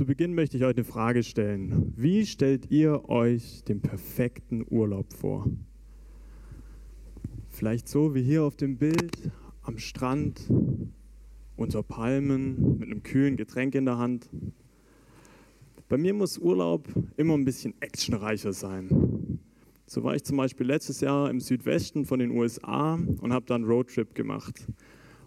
Zu 0.00 0.06
Beginn 0.06 0.34
möchte 0.34 0.56
ich 0.56 0.64
euch 0.64 0.74
eine 0.76 0.84
Frage 0.84 1.22
stellen. 1.22 1.92
Wie 1.94 2.24
stellt 2.24 2.70
ihr 2.70 3.10
euch 3.10 3.64
den 3.64 3.82
perfekten 3.82 4.64
Urlaub 4.66 5.12
vor? 5.12 5.46
Vielleicht 7.50 7.86
so 7.86 8.14
wie 8.14 8.22
hier 8.22 8.44
auf 8.44 8.56
dem 8.56 8.78
Bild 8.78 9.30
am 9.60 9.76
Strand, 9.76 10.50
unter 11.54 11.82
Palmen, 11.82 12.78
mit 12.78 12.88
einem 12.88 13.02
kühlen 13.02 13.36
Getränk 13.36 13.74
in 13.74 13.84
der 13.84 13.98
Hand. 13.98 14.30
Bei 15.90 15.98
mir 15.98 16.14
muss 16.14 16.38
Urlaub 16.38 16.88
immer 17.18 17.34
ein 17.34 17.44
bisschen 17.44 17.74
actionreicher 17.80 18.54
sein. 18.54 19.38
So 19.84 20.02
war 20.02 20.14
ich 20.14 20.24
zum 20.24 20.38
Beispiel 20.38 20.66
letztes 20.66 21.02
Jahr 21.02 21.28
im 21.28 21.40
Südwesten 21.40 22.06
von 22.06 22.20
den 22.20 22.30
USA 22.30 22.94
und 22.94 23.34
habe 23.34 23.44
dann 23.44 23.64
Roadtrip 23.64 24.14
gemacht. 24.14 24.66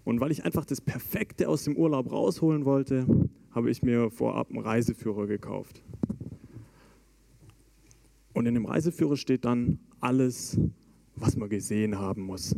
Und 0.04 0.20
weil 0.20 0.32
ich 0.32 0.44
einfach 0.44 0.66
das 0.66 0.82
Perfekte 0.82 1.48
aus 1.48 1.64
dem 1.64 1.78
Urlaub 1.78 2.12
rausholen 2.12 2.66
wollte, 2.66 3.08
habe 3.52 3.72
ich 3.72 3.84
mir 3.84 4.10
vorab 4.12 4.50
einen 4.50 4.60
Reiseführer 4.60 5.28
gekauft. 5.28 5.84
Und 8.34 8.46
in 8.46 8.56
dem 8.56 8.66
Reiseführer 8.66 9.16
steht 9.16 9.46
dann 9.46 9.80
alles, 10.00 10.60
was 11.16 11.38
man 11.38 11.50
gesehen 11.50 12.00
haben 12.00 12.24
muss. 12.24 12.56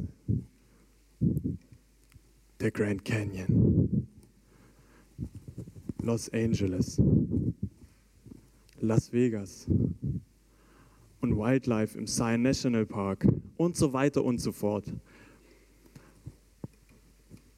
Der 2.60 2.72
Grand 2.72 3.04
Canyon, 3.04 4.08
Los 6.02 6.30
Angeles, 6.30 7.02
Las 8.80 9.12
Vegas 9.12 9.68
und 11.22 11.38
Wildlife 11.38 11.98
im 11.98 12.08
Zion 12.08 12.42
National 12.42 12.86
Park 12.86 13.28
und 13.58 13.76
so 13.76 13.94
weiter 13.94 14.24
und 14.24 14.40
so 14.40 14.52
fort. 14.52 14.86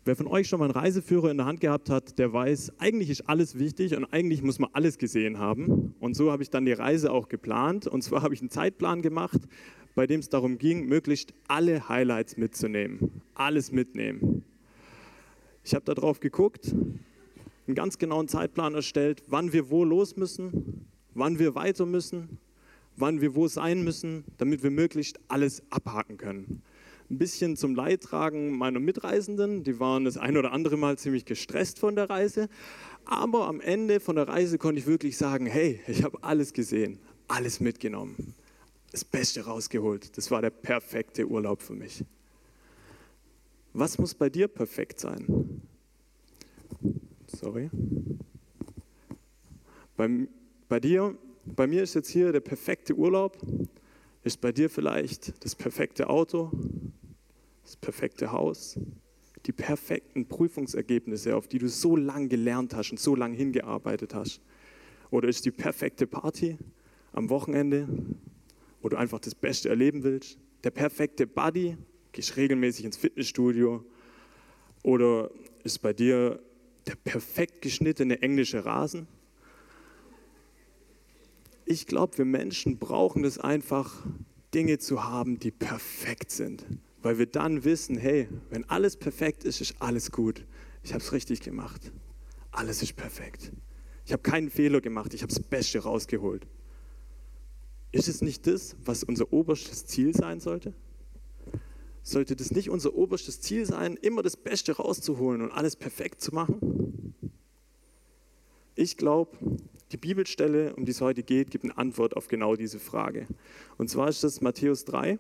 Wer 0.08 0.16
von 0.16 0.28
euch 0.28 0.48
schon 0.48 0.60
mal 0.60 0.68
einen 0.68 0.74
Reiseführer 0.74 1.30
in 1.32 1.36
der 1.36 1.48
Hand 1.48 1.60
gehabt 1.60 1.90
hat, 1.90 2.18
der 2.18 2.32
weiß, 2.32 2.72
eigentlich 2.78 3.10
ist 3.10 3.28
alles 3.28 3.60
wichtig 3.60 3.94
und 3.94 4.06
eigentlich 4.06 4.42
muss 4.42 4.58
man 4.58 4.70
alles 4.72 4.98
gesehen 4.98 5.38
haben. 5.38 5.96
Und 6.00 6.16
so 6.16 6.32
habe 6.32 6.42
ich 6.42 6.50
dann 6.50 6.66
die 6.66 6.72
Reise 6.72 7.12
auch 7.12 7.28
geplant. 7.28 7.88
Und 7.88 8.04
zwar 8.04 8.22
habe 8.22 8.34
ich 8.34 8.40
einen 8.40 8.50
Zeitplan 8.50 9.02
gemacht, 9.02 9.42
bei 9.96 10.08
dem 10.08 10.22
es 10.22 10.30
darum 10.30 10.60
ging, 10.60 10.86
möglichst 10.88 11.34
alle 11.50 11.90
Highlights 11.90 12.38
mitzunehmen. 12.38 13.22
Alles 13.34 13.74
mitnehmen. 13.74 14.46
Ich 15.66 15.76
habe 15.76 15.84
darauf 15.84 16.22
geguckt, 16.22 16.74
einen 17.68 17.76
ganz 17.76 17.98
genauen 17.98 18.30
Zeitplan 18.30 18.76
erstellt, 18.76 19.24
wann 19.28 19.52
wir 19.52 19.70
wo 19.70 19.84
los 19.84 20.16
müssen, 20.16 20.88
wann 21.16 21.38
wir 21.38 21.54
weiter 21.54 21.86
müssen, 21.86 22.40
wann 22.96 23.20
wir 23.20 23.36
wo 23.36 23.50
sein 23.50 23.84
müssen, 23.84 24.24
damit 24.38 24.64
wir 24.64 24.72
möglichst 24.72 25.20
alles 25.28 25.64
abhaken 25.70 26.16
können 26.16 26.62
ein 27.10 27.18
bisschen 27.18 27.56
zum 27.56 27.76
Leidtragen 27.76 28.58
meiner 28.58 28.80
Mitreisenden. 28.80 29.64
Die 29.64 29.80
waren 29.80 30.06
das 30.06 30.18
ein 30.18 30.38
oder 30.38 30.52
andere 30.52 30.78
Mal 30.78 30.98
ziemlich 30.98 31.26
gestresst 31.26 31.80
von 31.80 31.96
der 31.96 32.10
Reise. 32.10 32.50
Aber 33.06 33.48
am 33.48 33.62
Ende 33.62 34.00
von 34.00 34.18
der 34.18 34.28
Reise 34.28 34.58
konnte 34.58 34.80
ich 34.80 34.88
wirklich 34.88 35.18
sagen, 35.18 35.46
hey, 35.46 35.80
ich 35.88 36.04
habe 36.04 36.22
alles 36.24 36.54
gesehen, 36.54 37.00
alles 37.28 37.60
mitgenommen, 37.60 38.34
das 38.92 39.06
Beste 39.06 39.46
rausgeholt. 39.46 40.18
Das 40.18 40.30
war 40.32 40.42
der 40.42 40.50
perfekte 40.50 41.26
Urlaub 41.28 41.62
für 41.62 41.74
mich. 41.74 42.04
Was 43.74 43.98
muss 43.98 44.14
bei 44.14 44.30
dir 44.30 44.48
perfekt 44.48 45.00
sein? 45.00 45.62
Sorry. 47.28 47.70
Bei, 49.96 50.28
bei 50.68 50.80
dir, 50.80 51.18
bei 51.46 51.68
mir 51.68 51.84
ist 51.84 51.94
jetzt 51.96 52.10
hier 52.10 52.32
der 52.32 52.40
perfekte 52.42 52.96
Urlaub. 52.96 53.38
Ist 54.24 54.42
bei 54.42 54.52
dir 54.52 54.70
vielleicht 54.70 55.44
das 55.46 55.56
perfekte 55.56 56.10
Auto, 56.10 56.52
das 57.68 57.76
perfekte 57.76 58.32
Haus, 58.32 58.80
die 59.46 59.52
perfekten 59.52 60.26
Prüfungsergebnisse, 60.26 61.36
auf 61.36 61.50
die 61.50 61.58
du 61.58 61.68
so 61.68 61.98
lange 61.98 62.30
gelernt 62.30 62.74
hast 62.74 62.92
und 62.92 63.00
so 63.00 63.14
lange 63.14 63.36
hingearbeitet 63.36 64.16
hast? 64.16 64.40
Oder 65.12 65.28
ist 65.28 65.44
die 65.44 65.52
perfekte 65.52 66.08
Party 66.08 66.58
am 67.12 67.30
Wochenende, 67.30 67.90
wo 68.82 68.88
du 68.88 68.96
einfach 68.96 69.20
das 69.20 69.36
Beste 69.36 69.68
erleben 69.68 70.04
willst? 70.04 70.38
Der 70.64 70.72
perfekte 70.72 71.28
Buddy, 71.28 71.78
gehst 72.14 72.38
regelmäßig 72.38 72.86
ins 72.86 72.96
Fitnessstudio? 72.96 73.84
Oder 74.84 75.30
ist 75.66 75.80
bei 75.80 75.92
dir 75.92 76.40
der 76.88 76.96
perfekt 76.96 77.62
geschnittene 77.62 78.22
englische 78.22 78.64
Rasen? 78.64 79.08
Ich 81.66 81.86
glaube, 81.86 82.18
wir 82.18 82.26
Menschen 82.26 82.78
brauchen 82.78 83.26
es 83.26 83.38
einfach, 83.38 84.06
Dinge 84.54 84.78
zu 84.78 85.04
haben, 85.04 85.38
die 85.38 85.52
perfekt 85.52 86.32
sind 86.32 86.66
weil 87.08 87.20
wir 87.20 87.26
dann 87.26 87.64
wissen, 87.64 87.96
hey, 87.96 88.28
wenn 88.50 88.66
alles 88.66 88.98
perfekt 88.98 89.46
ist, 89.46 89.62
ist 89.62 89.76
alles 89.80 90.12
gut. 90.12 90.46
Ich 90.84 90.92
habe 90.92 91.02
es 91.02 91.14
richtig 91.14 91.40
gemacht. 91.40 91.94
Alles 92.52 92.84
ist 92.84 92.98
perfekt. 92.98 93.54
Ich 94.04 94.12
habe 94.12 94.22
keinen 94.22 94.50
Fehler 94.50 94.82
gemacht, 94.82 95.14
ich 95.14 95.22
habe 95.22 95.34
das 95.34 95.42
Beste 95.42 95.80
rausgeholt. 95.80 96.46
Ist 97.94 98.10
es 98.10 98.22
nicht 98.22 98.46
das, 98.46 98.76
was 98.84 99.06
unser 99.06 99.32
oberstes 99.32 99.86
Ziel 99.86 100.14
sein 100.14 100.42
sollte? 100.42 100.74
Sollte 102.04 102.36
das 102.36 102.52
nicht 102.52 102.70
unser 102.70 102.94
oberstes 102.94 103.40
Ziel 103.40 103.66
sein, 103.66 103.96
immer 104.02 104.22
das 104.22 104.36
Beste 104.36 104.74
rauszuholen 104.74 105.42
und 105.42 105.52
alles 105.54 105.78
perfekt 105.78 106.20
zu 106.20 106.36
machen? 106.36 107.16
Ich 108.76 108.98
glaube, 108.98 109.38
die 109.94 109.98
Bibelstelle, 109.98 110.76
um 110.76 110.84
die 110.84 110.92
es 110.92 111.00
heute 111.00 111.24
geht, 111.24 111.52
gibt 111.52 111.64
eine 111.64 111.78
Antwort 111.78 112.18
auf 112.18 112.28
genau 112.28 112.58
diese 112.58 112.80
Frage. 112.80 113.28
Und 113.78 113.90
zwar 113.90 114.10
ist 114.10 114.26
das 114.26 114.42
Matthäus 114.42 114.84
3, 114.84 115.20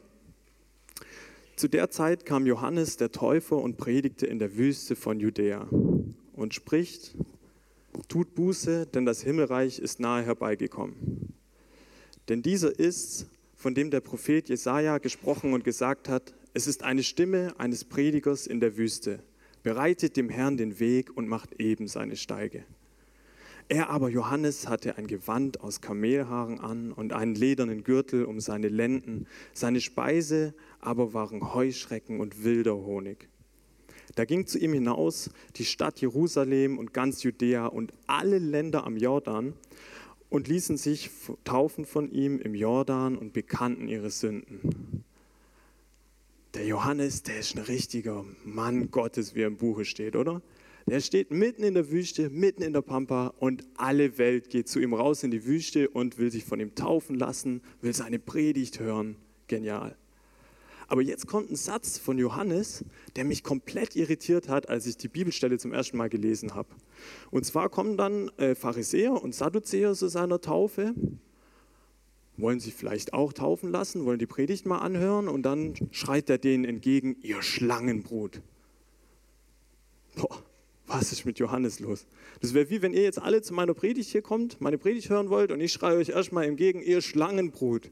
zu 1.57 1.67
der 1.67 1.89
Zeit 1.89 2.25
kam 2.25 2.45
Johannes 2.45 2.97
der 2.97 3.11
Täufer 3.11 3.57
und 3.57 3.77
predigte 3.77 4.27
in 4.27 4.37
der 4.37 4.57
Wüste 4.57 4.95
von 4.95 5.19
Judäa 5.19 5.67
und 6.33 6.53
spricht, 6.53 7.15
tut 8.07 8.35
Buße, 8.35 8.85
denn 8.85 9.05
das 9.05 9.23
Himmelreich 9.23 9.79
ist 9.79 9.99
nahe 9.99 10.23
herbeigekommen. 10.23 11.33
Denn 12.29 12.43
dieser 12.43 12.77
ist, 12.77 13.25
von 13.55 13.73
dem 13.73 13.89
der 13.89 14.01
Prophet 14.01 14.47
Jesaja 14.49 14.99
gesprochen 14.99 15.53
und 15.53 15.63
gesagt 15.63 16.09
hat, 16.09 16.35
es 16.53 16.67
ist 16.67 16.83
eine 16.83 17.01
Stimme 17.01 17.55
eines 17.57 17.83
Predigers 17.85 18.45
in 18.45 18.59
der 18.59 18.77
Wüste. 18.77 19.23
Bereitet 19.63 20.15
dem 20.15 20.29
Herrn 20.29 20.57
den 20.57 20.79
Weg 20.79 21.17
und 21.17 21.27
macht 21.27 21.59
eben 21.59 21.87
seine 21.87 22.17
Steige. 22.17 22.65
Er 23.69 23.89
aber, 23.89 24.09
Johannes, 24.09 24.69
hatte 24.69 24.97
ein 24.97 25.07
Gewand 25.07 25.59
aus 25.59 25.81
Kamelhaaren 25.81 26.59
an 26.59 26.93
und 26.93 27.11
einen 27.11 27.35
ledernen 27.35 27.83
Gürtel 27.83 28.23
um 28.23 28.39
seine 28.39 28.69
Lenden. 28.69 29.27
Seine 29.53 29.81
Speise 29.81 30.53
aber 30.79 31.13
waren 31.13 31.53
Heuschrecken 31.53 32.21
und 32.21 32.45
wilder 32.45 32.75
Honig. 32.75 33.27
Da 34.15 34.23
ging 34.23 34.47
zu 34.47 34.57
ihm 34.57 34.71
hinaus 34.71 35.29
die 35.57 35.65
Stadt 35.65 35.99
Jerusalem 35.99 36.77
und 36.77 36.93
ganz 36.93 37.23
Judäa 37.23 37.65
und 37.65 37.91
alle 38.07 38.39
Länder 38.39 38.85
am 38.85 38.95
Jordan 38.95 39.53
und 40.29 40.47
ließen 40.47 40.77
sich 40.77 41.09
taufen 41.43 41.85
von 41.85 42.09
ihm 42.09 42.39
im 42.39 42.55
Jordan 42.55 43.17
und 43.17 43.33
bekannten 43.33 43.89
ihre 43.89 44.09
Sünden. 44.09 45.03
Der 46.53 46.65
Johannes, 46.65 47.23
der 47.23 47.39
ist 47.39 47.55
ein 47.57 47.63
richtiger 47.63 48.23
Mann 48.45 48.91
Gottes, 48.91 49.35
wie 49.35 49.41
er 49.41 49.47
im 49.47 49.57
Buche 49.57 49.83
steht, 49.83 50.15
oder? 50.15 50.41
Der 50.89 51.01
steht 51.01 51.31
mitten 51.31 51.63
in 51.63 51.73
der 51.73 51.91
Wüste, 51.91 52.29
mitten 52.29 52.61
in 52.61 52.71
der 52.71 52.81
Pampa 52.81 53.33
und 53.39 53.67
alle 53.75 54.17
Welt 54.17 54.49
geht 54.49 54.69
zu 54.69 54.79
ihm 54.79 54.93
raus 54.93 55.21
in 55.21 55.31
die 55.31 55.45
Wüste 55.45 55.89
und 55.89 56.17
will 56.17 56.31
sich 56.31 56.45
von 56.45 56.61
ihm 56.61 56.75
taufen 56.75 57.17
lassen, 57.17 57.61
will 57.81 57.93
seine 57.93 58.19
Predigt 58.19 58.79
hören. 58.79 59.17
Genial. 59.47 59.97
Aber 60.87 61.01
jetzt 61.01 61.27
kommt 61.27 61.51
ein 61.51 61.57
Satz 61.57 61.97
von 61.97 62.17
Johannes, 62.17 62.85
der 63.17 63.25
mich 63.25 63.43
komplett 63.43 63.97
irritiert 63.97 64.47
hat, 64.47 64.69
als 64.69 64.87
ich 64.87 64.95
die 64.95 65.09
Bibelstelle 65.09 65.57
zum 65.57 65.73
ersten 65.73 65.97
Mal 65.97 66.07
gelesen 66.07 66.55
habe. 66.55 66.69
Und 67.31 67.45
zwar 67.45 67.67
kommen 67.67 67.97
dann 67.97 68.29
äh, 68.37 68.55
Pharisäer 68.55 69.11
und 69.21 69.35
Sadduzäer 69.35 69.93
zu 69.93 70.07
seiner 70.07 70.39
Taufe, 70.39 70.93
wollen 72.37 72.61
sich 72.61 72.73
vielleicht 72.73 73.11
auch 73.11 73.33
taufen 73.33 73.71
lassen, 73.71 74.05
wollen 74.05 74.19
die 74.19 74.25
Predigt 74.25 74.65
mal 74.65 74.77
anhören 74.77 75.27
und 75.27 75.43
dann 75.43 75.73
schreit 75.91 76.29
er 76.29 76.37
denen 76.37 76.63
entgegen, 76.63 77.17
ihr 77.21 77.41
Schlangenbrut. 77.41 78.41
Was 80.87 81.11
ist 81.11 81.25
mit 81.25 81.37
Johannes 81.37 81.81
los? 81.81 82.07
Das 82.39 82.53
wäre 82.53 82.69
wie 82.69 82.81
wenn 82.81 82.93
ihr 82.93 83.03
jetzt 83.03 83.21
alle 83.21 83.41
zu 83.41 83.53
meiner 83.53 83.73
Predigt 83.73 84.09
hier 84.09 84.21
kommt, 84.21 84.61
meine 84.61 84.77
Predigt 84.77 85.09
hören 85.09 85.29
wollt 85.29 85.51
und 85.51 85.59
ich 85.59 85.73
schreie 85.73 85.97
euch 85.97 86.09
erstmal 86.09 86.45
entgegen, 86.45 86.81
ihr 86.81 87.01
Schlangenbrut. 87.01 87.91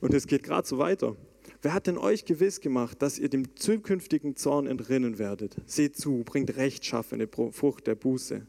Und 0.00 0.12
es 0.12 0.26
geht 0.26 0.42
gerade 0.42 0.66
so 0.66 0.78
weiter. 0.78 1.16
Wer 1.62 1.72
hat 1.72 1.86
denn 1.86 1.98
euch 1.98 2.24
gewiss 2.24 2.60
gemacht, 2.60 3.00
dass 3.00 3.20
ihr 3.20 3.28
dem 3.28 3.56
zukünftigen 3.56 4.34
Zorn 4.34 4.66
entrinnen 4.66 5.18
werdet? 5.18 5.56
Seht 5.66 5.96
zu, 5.96 6.24
bringt 6.24 6.56
rechtschaffene 6.56 7.28
Frucht 7.52 7.86
der 7.86 7.94
Buße. 7.94 8.44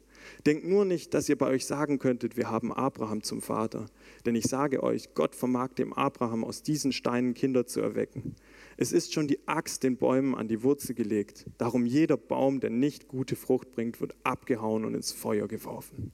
Denkt 0.47 0.67
nur 0.67 0.83
nicht, 0.83 1.13
dass 1.13 1.29
ihr 1.29 1.37
bei 1.37 1.47
euch 1.47 1.67
sagen 1.67 1.99
könntet, 1.99 2.35
wir 2.35 2.49
haben 2.49 2.73
Abraham 2.73 3.21
zum 3.21 3.41
Vater. 3.41 3.85
Denn 4.25 4.35
ich 4.35 4.45
sage 4.45 4.81
euch, 4.81 5.13
Gott 5.13 5.35
vermag 5.35 5.73
dem 5.73 5.93
Abraham 5.93 6.43
aus 6.43 6.63
diesen 6.63 6.91
Steinen 6.91 7.35
Kinder 7.35 7.67
zu 7.67 7.79
erwecken. 7.81 8.35
Es 8.79 8.91
ist 8.91 9.11
schon 9.11 9.27
die 9.27 9.39
Axt 9.47 9.81
den 9.81 9.97
Bäumen 9.97 10.35
an 10.35 10.47
die 10.47 10.61
Wurzel 10.61 10.93
gelegt. 10.93 11.47
Darum 11.57 11.87
jeder 11.87 12.15
Baum, 12.15 12.59
der 12.59 12.69
nicht 12.69 13.07
gute 13.07 13.35
Frucht 13.35 13.71
bringt, 13.71 13.99
wird 13.99 14.15
abgehauen 14.23 14.85
und 14.85 14.93
ins 14.93 15.11
Feuer 15.11 15.47
geworfen. 15.47 16.11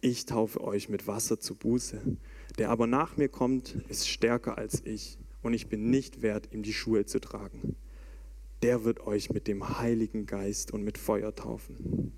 Ich 0.00 0.26
taufe 0.26 0.60
euch 0.60 0.88
mit 0.88 1.06
Wasser 1.06 1.38
zu 1.38 1.54
Buße. 1.54 2.00
Der 2.58 2.70
aber 2.70 2.88
nach 2.88 3.16
mir 3.16 3.28
kommt, 3.28 3.76
ist 3.88 4.08
stärker 4.08 4.58
als 4.58 4.84
ich, 4.84 5.18
und 5.42 5.54
ich 5.54 5.68
bin 5.68 5.88
nicht 5.88 6.20
wert, 6.20 6.48
ihm 6.52 6.64
die 6.64 6.72
Schuhe 6.72 7.06
zu 7.06 7.20
tragen. 7.20 7.76
Der 8.62 8.82
wird 8.84 9.06
euch 9.06 9.30
mit 9.30 9.46
dem 9.46 9.78
Heiligen 9.78 10.26
Geist 10.26 10.72
und 10.72 10.82
mit 10.82 10.98
Feuer 10.98 11.34
taufen. 11.34 12.12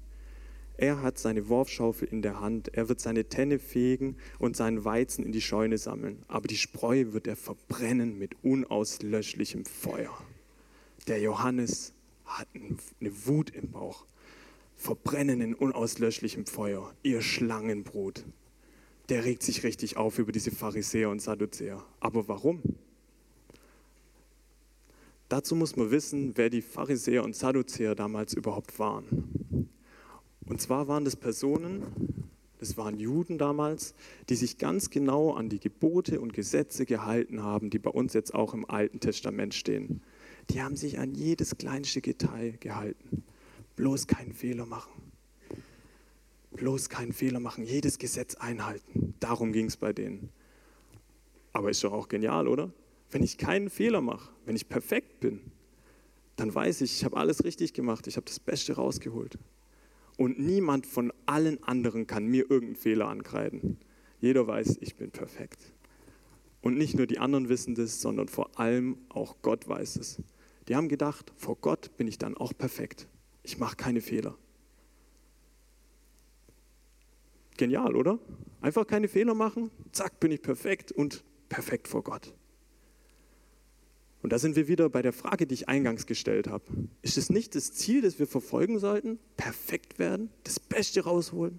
Er 0.76 1.02
hat 1.02 1.18
seine 1.18 1.48
Worfschaufel 1.48 2.08
in 2.08 2.22
der 2.22 2.40
Hand, 2.40 2.74
er 2.74 2.88
wird 2.88 3.00
seine 3.00 3.26
Tenne 3.26 3.58
fegen 3.58 4.16
und 4.38 4.56
seinen 4.56 4.84
Weizen 4.84 5.24
in 5.24 5.32
die 5.32 5.40
Scheune 5.40 5.78
sammeln, 5.78 6.24
aber 6.28 6.48
die 6.48 6.56
Spreu 6.56 7.12
wird 7.12 7.26
er 7.26 7.36
verbrennen 7.36 8.18
mit 8.18 8.36
unauslöschlichem 8.42 9.64
Feuer. 9.64 10.16
Der 11.06 11.20
Johannes 11.20 11.92
hat 12.24 12.48
eine 12.54 13.26
Wut 13.26 13.50
im 13.50 13.70
Bauch. 13.70 14.06
Verbrennen 14.74 15.40
in 15.40 15.54
unauslöschlichem 15.54 16.46
Feuer, 16.46 16.92
ihr 17.02 17.22
Schlangenbrut. 17.22 18.24
Der 19.08 19.24
regt 19.24 19.42
sich 19.42 19.62
richtig 19.64 19.96
auf 19.96 20.18
über 20.18 20.32
diese 20.32 20.50
Pharisäer 20.50 21.10
und 21.10 21.20
Sadduzäer. 21.20 21.84
Aber 22.00 22.26
warum? 22.28 22.62
Dazu 25.28 25.54
muss 25.54 25.76
man 25.76 25.90
wissen, 25.90 26.36
wer 26.36 26.50
die 26.50 26.62
Pharisäer 26.62 27.24
und 27.24 27.36
Sadduzäer 27.36 27.94
damals 27.94 28.34
überhaupt 28.34 28.78
waren. 28.78 29.68
Und 30.46 30.60
zwar 30.60 30.88
waren 30.88 31.04
das 31.04 31.16
Personen, 31.16 31.82
das 32.62 32.76
waren 32.76 33.00
Juden 33.00 33.38
damals, 33.38 33.94
die 34.28 34.36
sich 34.36 34.56
ganz 34.56 34.90
genau 34.90 35.32
an 35.32 35.48
die 35.48 35.58
Gebote 35.58 36.20
und 36.20 36.32
Gesetze 36.32 36.86
gehalten 36.86 37.42
haben, 37.42 37.70
die 37.70 37.80
bei 37.80 37.90
uns 37.90 38.12
jetzt 38.12 38.34
auch 38.34 38.54
im 38.54 38.68
Alten 38.70 39.00
Testament 39.00 39.52
stehen. 39.52 40.00
Die 40.50 40.62
haben 40.62 40.76
sich 40.76 40.98
an 40.98 41.12
jedes 41.12 41.56
kleinste 41.56 42.00
Detail 42.00 42.52
gehalten. 42.60 43.24
Bloß 43.74 44.06
keinen 44.06 44.32
Fehler 44.32 44.66
machen. 44.66 44.92
Bloß 46.52 46.88
keinen 46.88 47.12
Fehler 47.12 47.40
machen, 47.40 47.64
jedes 47.64 47.98
Gesetz 47.98 48.34
einhalten. 48.34 49.14
Darum 49.18 49.52
ging 49.52 49.66
es 49.66 49.76
bei 49.76 49.92
denen. 49.92 50.28
Aber 51.52 51.70
ist 51.70 51.82
doch 51.82 51.92
auch 51.92 52.08
genial, 52.08 52.46
oder? 52.46 52.70
Wenn 53.10 53.22
ich 53.22 53.38
keinen 53.38 53.70
Fehler 53.70 54.00
mache, 54.00 54.30
wenn 54.46 54.54
ich 54.56 54.68
perfekt 54.68 55.20
bin, 55.20 55.40
dann 56.36 56.54
weiß 56.54 56.80
ich, 56.82 56.92
ich 56.92 57.04
habe 57.04 57.16
alles 57.16 57.44
richtig 57.44 57.74
gemacht, 57.74 58.06
ich 58.06 58.16
habe 58.16 58.26
das 58.26 58.40
Beste 58.40 58.74
rausgeholt. 58.74 59.38
Und 60.16 60.38
niemand 60.38 60.86
von 60.86 61.12
allen 61.26 61.62
anderen 61.62 62.06
kann 62.06 62.26
mir 62.26 62.50
irgendeinen 62.50 62.76
Fehler 62.76 63.08
ankreiden. 63.08 63.78
Jeder 64.20 64.46
weiß, 64.46 64.78
ich 64.80 64.96
bin 64.96 65.10
perfekt. 65.10 65.72
Und 66.60 66.78
nicht 66.78 66.96
nur 66.96 67.06
die 67.06 67.18
anderen 67.18 67.48
wissen 67.48 67.74
das, 67.74 68.00
sondern 68.00 68.28
vor 68.28 68.58
allem 68.58 68.98
auch 69.08 69.36
Gott 69.42 69.68
weiß 69.68 69.96
es. 69.96 70.22
Die 70.68 70.76
haben 70.76 70.88
gedacht, 70.88 71.32
vor 71.36 71.56
Gott 71.56 71.96
bin 71.96 72.06
ich 72.06 72.18
dann 72.18 72.36
auch 72.36 72.52
perfekt. 72.56 73.08
Ich 73.42 73.58
mache 73.58 73.76
keine 73.76 74.00
Fehler. 74.00 74.38
Genial, 77.56 77.96
oder? 77.96 78.18
Einfach 78.60 78.86
keine 78.86 79.08
Fehler 79.08 79.34
machen, 79.34 79.70
zack, 79.90 80.20
bin 80.20 80.30
ich 80.30 80.40
perfekt 80.40 80.92
und 80.92 81.24
perfekt 81.48 81.88
vor 81.88 82.04
Gott. 82.04 82.32
Und 84.22 84.32
da 84.32 84.38
sind 84.38 84.54
wir 84.54 84.68
wieder 84.68 84.88
bei 84.88 85.02
der 85.02 85.12
Frage, 85.12 85.46
die 85.46 85.54
ich 85.54 85.68
eingangs 85.68 86.06
gestellt 86.06 86.46
habe. 86.46 86.64
Ist 87.02 87.18
es 87.18 87.28
nicht 87.28 87.56
das 87.56 87.72
Ziel, 87.72 88.02
das 88.02 88.18
wir 88.18 88.28
verfolgen 88.28 88.78
sollten? 88.78 89.18
Perfekt 89.36 89.98
werden, 89.98 90.30
das 90.44 90.60
Beste 90.60 91.02
rausholen? 91.02 91.58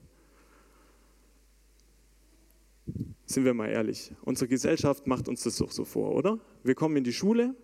Sind 3.26 3.46
wir 3.46 3.54
mal 3.54 3.70
ehrlich, 3.70 4.12
unsere 4.22 4.48
Gesellschaft 4.48 5.08
macht 5.08 5.28
uns 5.28 5.44
das 5.44 5.58
doch 5.58 5.72
so 5.72 5.86
vor, 5.86 6.14
oder? 6.14 6.40
Wir 6.64 6.76
kommen 6.76 6.96
in 6.96 7.04
die 7.04 7.14
Schule 7.14 7.56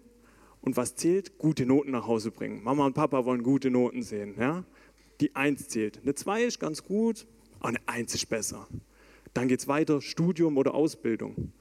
und 0.61 0.75
was 0.75 0.95
zählt? 0.95 1.37
Gute 1.37 1.65
Noten 1.65 1.91
nach 1.91 2.07
Hause 2.07 2.31
bringen. 2.31 2.63
Mama 2.63 2.85
und 2.85 2.93
Papa 2.93 3.23
wollen 3.23 3.43
gute 3.43 3.69
Noten 3.69 4.03
sehen. 4.03 4.35
Ja? 4.37 4.65
Die 5.21 5.35
Eins 5.35 5.67
zählt. 5.69 5.99
Eine 6.01 6.15
Zwei 6.15 6.43
ist 6.43 6.59
ganz 6.59 6.83
gut, 6.83 7.25
aber 7.59 7.69
eine 7.69 7.79
Eins 7.85 8.15
ist 8.15 8.27
besser. 8.27 8.67
Dann 9.33 9.47
geht 9.47 9.59
es 9.59 9.67
weiter, 9.67 10.01
Studium 10.01 10.57
oder 10.57 10.73
Ausbildung 10.73 11.53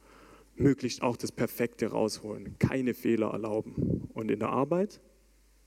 möglichst 0.59 1.03
auch 1.03 1.17
das 1.17 1.33
Perfekte 1.33 1.87
rausholen, 1.87 2.59
keine 2.59 2.95
Fehler 2.95 3.31
erlauben. 3.31 4.09
Und 4.15 4.31
in 4.31 4.41
der 4.41 4.51
Arbeit, 4.51 5.01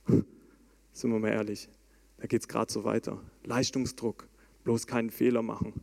sind 0.93 1.11
wir 1.11 1.19
mal 1.19 1.29
ehrlich, 1.29 1.69
da 2.17 2.27
geht 2.27 2.41
es 2.41 2.47
gerade 2.47 2.71
so 2.71 2.83
weiter. 2.83 3.21
Leistungsdruck, 3.43 4.27
bloß 4.63 4.88
keinen 4.88 5.09
Fehler 5.09 5.41
machen. 5.41 5.81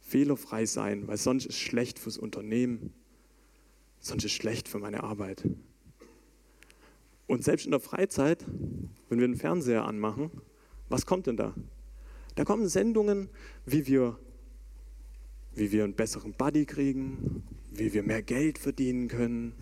Fehlerfrei 0.00 0.66
sein, 0.66 1.06
weil 1.06 1.16
sonst 1.16 1.46
ist 1.46 1.54
es 1.54 1.60
schlecht 1.60 1.98
fürs 1.98 2.18
Unternehmen, 2.18 2.92
sonst 4.00 4.24
ist 4.24 4.32
es 4.32 4.36
schlecht 4.36 4.68
für 4.68 4.78
meine 4.78 5.02
Arbeit. 5.02 5.48
Und 7.26 7.42
selbst 7.42 7.64
in 7.64 7.70
der 7.70 7.80
Freizeit, 7.80 8.44
wenn 9.08 9.18
wir 9.18 9.26
den 9.26 9.36
Fernseher 9.36 9.86
anmachen, 9.86 10.30
was 10.88 11.06
kommt 11.06 11.26
denn 11.26 11.36
da? 11.36 11.54
Da 12.34 12.44
kommen 12.44 12.68
Sendungen, 12.68 13.30
wie 13.64 13.86
wir, 13.86 14.18
wie 15.54 15.72
wir 15.72 15.84
einen 15.84 15.94
besseren 15.94 16.34
Buddy 16.34 16.66
kriegen, 16.66 17.44
wie 17.78 17.92
wir 17.92 18.02
mehr 18.02 18.22
Geld 18.22 18.58
verdienen 18.58 19.08
können. 19.08 19.54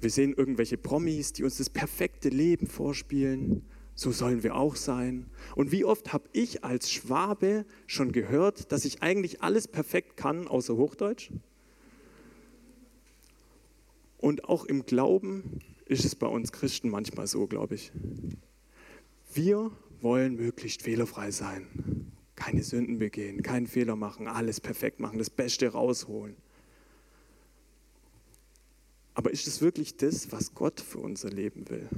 Wir 0.00 0.10
sehen 0.10 0.34
irgendwelche 0.34 0.78
Promis, 0.78 1.32
die 1.32 1.44
uns 1.44 1.58
das 1.58 1.70
perfekte 1.70 2.28
Leben 2.28 2.66
vorspielen. 2.66 3.62
So 3.94 4.12
sollen 4.12 4.44
wir 4.44 4.54
auch 4.54 4.76
sein. 4.76 5.26
Und 5.56 5.72
wie 5.72 5.84
oft 5.84 6.12
habe 6.12 6.28
ich 6.32 6.62
als 6.62 6.92
Schwabe 6.92 7.64
schon 7.86 8.12
gehört, 8.12 8.70
dass 8.70 8.84
ich 8.84 9.02
eigentlich 9.02 9.42
alles 9.42 9.66
perfekt 9.66 10.16
kann, 10.16 10.46
außer 10.46 10.76
Hochdeutsch? 10.76 11.30
Und 14.18 14.44
auch 14.44 14.64
im 14.64 14.86
Glauben 14.86 15.60
ist 15.86 16.04
es 16.04 16.14
bei 16.14 16.28
uns 16.28 16.52
Christen 16.52 16.90
manchmal 16.90 17.26
so, 17.26 17.46
glaube 17.46 17.74
ich. 17.74 17.90
Wir 19.32 19.72
wollen 20.00 20.36
möglichst 20.36 20.82
fehlerfrei 20.82 21.30
sein, 21.30 21.66
keine 22.36 22.62
Sünden 22.62 22.98
begehen, 22.98 23.42
keinen 23.42 23.66
Fehler 23.66 23.96
machen, 23.96 24.28
alles 24.28 24.60
perfekt 24.60 25.00
machen, 25.00 25.18
das 25.18 25.30
Beste 25.30 25.68
rausholen. 25.68 26.36
Aber 29.18 29.32
ist 29.32 29.48
es 29.48 29.60
wirklich 29.60 29.96
das, 29.96 30.30
was 30.30 30.54
Gott 30.54 30.80
für 30.80 30.98
unser 30.98 31.28
Leben 31.28 31.68
will? 31.68 31.88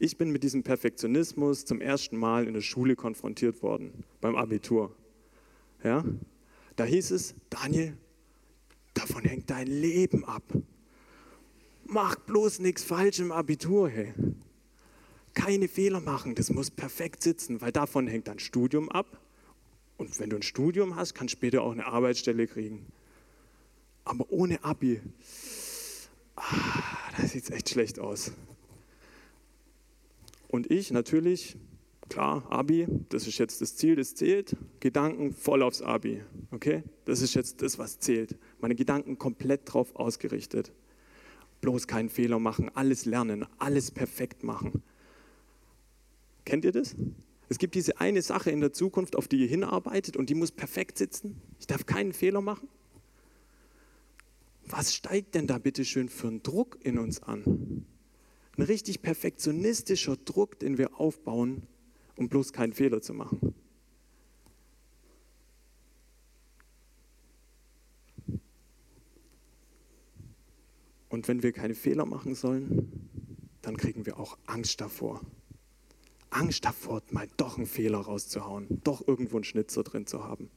Ich 0.00 0.18
bin 0.18 0.32
mit 0.32 0.42
diesem 0.42 0.64
Perfektionismus 0.64 1.64
zum 1.64 1.80
ersten 1.80 2.16
Mal 2.16 2.48
in 2.48 2.54
der 2.54 2.62
Schule 2.62 2.96
konfrontiert 2.96 3.62
worden, 3.62 4.02
beim 4.20 4.34
Abitur. 4.34 4.92
Ja? 5.84 6.04
Da 6.74 6.82
hieß 6.82 7.12
es, 7.12 7.36
Daniel, 7.48 7.96
davon 8.92 9.22
hängt 9.22 9.50
dein 9.50 9.68
Leben 9.68 10.24
ab. 10.24 10.42
Mach 11.84 12.16
bloß 12.16 12.58
nichts 12.58 12.82
falsch 12.82 13.20
im 13.20 13.30
Abitur, 13.30 13.88
hey. 13.88 14.14
Keine 15.34 15.68
Fehler 15.68 16.00
machen, 16.00 16.34
das 16.34 16.50
muss 16.50 16.72
perfekt 16.72 17.22
sitzen, 17.22 17.60
weil 17.60 17.70
davon 17.70 18.08
hängt 18.08 18.26
dein 18.26 18.40
Studium 18.40 18.88
ab. 18.88 19.20
Und 19.96 20.18
wenn 20.18 20.30
du 20.30 20.34
ein 20.34 20.42
Studium 20.42 20.96
hast, 20.96 21.14
kannst 21.14 21.34
du 21.34 21.36
später 21.36 21.62
auch 21.62 21.70
eine 21.70 21.86
Arbeitsstelle 21.86 22.48
kriegen. 22.48 22.84
Aber 24.06 24.30
ohne 24.30 24.62
Abi, 24.62 25.00
ah, 26.36 27.10
da 27.16 27.26
sieht 27.26 27.42
es 27.42 27.50
echt 27.50 27.70
schlecht 27.70 27.98
aus. 27.98 28.32
Und 30.46 30.70
ich 30.70 30.92
natürlich, 30.92 31.56
klar, 32.08 32.46
Abi, 32.48 32.86
das 33.08 33.26
ist 33.26 33.38
jetzt 33.38 33.60
das 33.60 33.74
Ziel, 33.74 33.96
das 33.96 34.14
zählt. 34.14 34.56
Gedanken 34.78 35.32
voll 35.32 35.60
aufs 35.60 35.82
Abi. 35.82 36.22
Okay? 36.52 36.84
Das 37.04 37.20
ist 37.20 37.34
jetzt 37.34 37.62
das, 37.62 37.80
was 37.80 37.98
zählt. 37.98 38.38
Meine 38.60 38.76
Gedanken 38.76 39.18
komplett 39.18 39.62
drauf 39.64 39.96
ausgerichtet. 39.96 40.72
Bloß 41.60 41.88
keinen 41.88 42.08
Fehler 42.08 42.38
machen, 42.38 42.70
alles 42.74 43.06
lernen, 43.06 43.44
alles 43.58 43.90
perfekt 43.90 44.44
machen. 44.44 44.84
Kennt 46.44 46.64
ihr 46.64 46.70
das? 46.70 46.94
Es 47.48 47.58
gibt 47.58 47.74
diese 47.74 48.00
eine 48.00 48.22
Sache 48.22 48.52
in 48.52 48.60
der 48.60 48.72
Zukunft, 48.72 49.16
auf 49.16 49.26
die 49.26 49.38
ihr 49.38 49.48
hinarbeitet 49.48 50.16
und 50.16 50.30
die 50.30 50.34
muss 50.36 50.52
perfekt 50.52 50.96
sitzen. 50.96 51.42
Ich 51.58 51.66
darf 51.66 51.86
keinen 51.86 52.12
Fehler 52.12 52.40
machen 52.40 52.68
was 54.68 54.94
steigt 54.94 55.34
denn 55.34 55.46
da 55.46 55.58
bitte 55.58 55.84
schön 55.84 56.08
für 56.08 56.28
ein 56.28 56.42
Druck 56.42 56.78
in 56.82 56.98
uns 56.98 57.22
an? 57.22 57.86
Ein 58.56 58.62
richtig 58.62 59.02
perfektionistischer 59.02 60.16
Druck, 60.16 60.58
den 60.58 60.78
wir 60.78 60.98
aufbauen, 60.98 61.66
um 62.16 62.28
bloß 62.28 62.52
keinen 62.52 62.72
Fehler 62.72 63.02
zu 63.02 63.14
machen. 63.14 63.54
Und 71.08 71.28
wenn 71.28 71.42
wir 71.42 71.52
keine 71.52 71.74
Fehler 71.74 72.04
machen 72.04 72.34
sollen, 72.34 73.08
dann 73.62 73.76
kriegen 73.76 74.06
wir 74.06 74.18
auch 74.18 74.36
Angst 74.46 74.80
davor. 74.80 75.20
Angst 76.30 76.64
davor, 76.64 77.02
mal 77.10 77.28
doch 77.36 77.56
einen 77.56 77.66
Fehler 77.66 77.98
rauszuhauen, 77.98 78.66
doch 78.84 79.06
irgendwo 79.06 79.36
einen 79.36 79.44
Schnitzer 79.44 79.82
drin 79.82 80.06
zu 80.06 80.24
haben. 80.24 80.50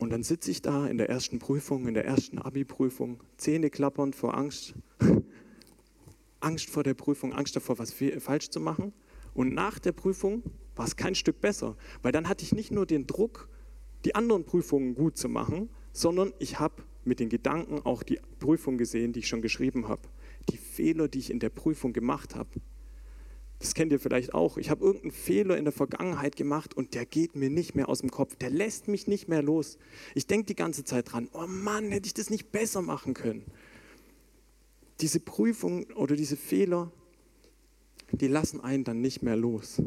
Und 0.00 0.08
dann 0.08 0.22
sitze 0.22 0.50
ich 0.50 0.62
da 0.62 0.86
in 0.86 0.96
der 0.96 1.10
ersten 1.10 1.38
Prüfung, 1.38 1.86
in 1.86 1.92
der 1.92 2.06
ersten 2.06 2.38
Abi-Prüfung, 2.38 3.22
Zähne 3.36 3.68
klappernd 3.68 4.16
vor 4.16 4.34
Angst. 4.34 4.72
Angst 6.40 6.70
vor 6.70 6.82
der 6.82 6.94
Prüfung, 6.94 7.34
Angst 7.34 7.54
davor, 7.54 7.78
was 7.78 7.94
falsch 8.18 8.48
zu 8.48 8.60
machen. 8.60 8.94
Und 9.34 9.52
nach 9.52 9.78
der 9.78 9.92
Prüfung 9.92 10.42
war 10.74 10.86
es 10.86 10.96
kein 10.96 11.14
Stück 11.14 11.42
besser, 11.42 11.76
weil 12.00 12.12
dann 12.12 12.30
hatte 12.30 12.44
ich 12.44 12.52
nicht 12.52 12.72
nur 12.72 12.86
den 12.86 13.06
Druck, 13.06 13.50
die 14.06 14.14
anderen 14.14 14.44
Prüfungen 14.44 14.94
gut 14.94 15.18
zu 15.18 15.28
machen, 15.28 15.68
sondern 15.92 16.32
ich 16.38 16.58
habe 16.58 16.82
mit 17.04 17.20
den 17.20 17.28
Gedanken 17.28 17.80
auch 17.84 18.02
die 18.02 18.20
Prüfung 18.38 18.78
gesehen, 18.78 19.12
die 19.12 19.20
ich 19.20 19.28
schon 19.28 19.42
geschrieben 19.42 19.86
habe. 19.86 20.08
Die 20.48 20.56
Fehler, 20.56 21.08
die 21.08 21.18
ich 21.18 21.30
in 21.30 21.40
der 21.40 21.50
Prüfung 21.50 21.92
gemacht 21.92 22.34
habe. 22.34 22.48
Das 23.60 23.74
kennt 23.74 23.92
ihr 23.92 24.00
vielleicht 24.00 24.32
auch. 24.32 24.56
Ich 24.56 24.70
habe 24.70 24.82
irgendeinen 24.82 25.12
Fehler 25.12 25.58
in 25.58 25.64
der 25.64 25.72
Vergangenheit 25.72 26.34
gemacht 26.34 26.74
und 26.74 26.94
der 26.94 27.04
geht 27.04 27.36
mir 27.36 27.50
nicht 27.50 27.74
mehr 27.74 27.90
aus 27.90 28.00
dem 28.00 28.10
Kopf. 28.10 28.34
Der 28.36 28.48
lässt 28.48 28.88
mich 28.88 29.06
nicht 29.06 29.28
mehr 29.28 29.42
los. 29.42 29.76
Ich 30.14 30.26
denke 30.26 30.46
die 30.46 30.56
ganze 30.56 30.82
Zeit 30.82 31.12
dran, 31.12 31.28
oh 31.34 31.46
Mann, 31.46 31.90
hätte 31.90 32.06
ich 32.06 32.14
das 32.14 32.30
nicht 32.30 32.52
besser 32.52 32.80
machen 32.80 33.12
können. 33.12 33.44
Diese 35.02 35.20
Prüfung 35.20 35.84
oder 35.92 36.16
diese 36.16 36.38
Fehler, 36.38 36.90
die 38.12 38.28
lassen 38.28 38.62
einen 38.62 38.82
dann 38.82 39.02
nicht 39.02 39.22
mehr 39.22 39.36
los. 39.36 39.80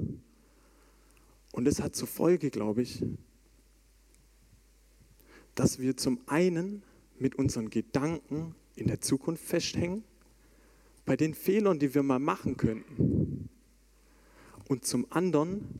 Und 1.51 1.67
es 1.67 1.81
hat 1.81 1.95
zur 1.95 2.07
Folge, 2.07 2.51
glaube 2.51 2.83
ich, 2.83 3.03
dass 5.55 5.79
wir 5.79 5.97
zum 5.97 6.19
einen 6.27 6.83
mit 7.17 7.35
unseren 7.35 7.71
Gedanken 7.71 8.53
in 8.75 8.85
der 8.85 9.01
Zukunft 9.01 9.43
festhängen, 9.43 10.03
bei 11.05 11.17
den 11.17 11.33
Fehlern, 11.33 11.79
die 11.79 11.95
wir 11.95 12.03
mal 12.03 12.19
machen 12.19 12.55
könnten. 12.55 13.49
Und 14.73 14.85
zum 14.85 15.05
anderen 15.11 15.79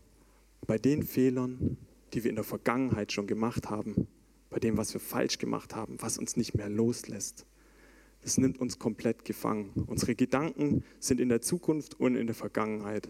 bei 0.67 0.77
den 0.77 1.01
Fehlern, 1.01 1.77
die 2.13 2.23
wir 2.23 2.29
in 2.29 2.35
der 2.35 2.45
Vergangenheit 2.45 3.11
schon 3.11 3.25
gemacht 3.25 3.71
haben, 3.71 4.07
bei 4.51 4.59
dem, 4.59 4.77
was 4.77 4.93
wir 4.93 5.01
falsch 5.01 5.39
gemacht 5.39 5.73
haben, 5.73 5.99
was 5.99 6.19
uns 6.19 6.37
nicht 6.37 6.53
mehr 6.53 6.69
loslässt. 6.69 7.47
Das 8.21 8.37
nimmt 8.37 8.59
uns 8.59 8.77
komplett 8.77 9.25
gefangen. 9.25 9.71
Unsere 9.87 10.13
Gedanken 10.13 10.83
sind 10.99 11.19
in 11.19 11.29
der 11.29 11.41
Zukunft 11.41 11.99
und 11.99 12.15
in 12.15 12.27
der 12.27 12.35
Vergangenheit. 12.35 13.09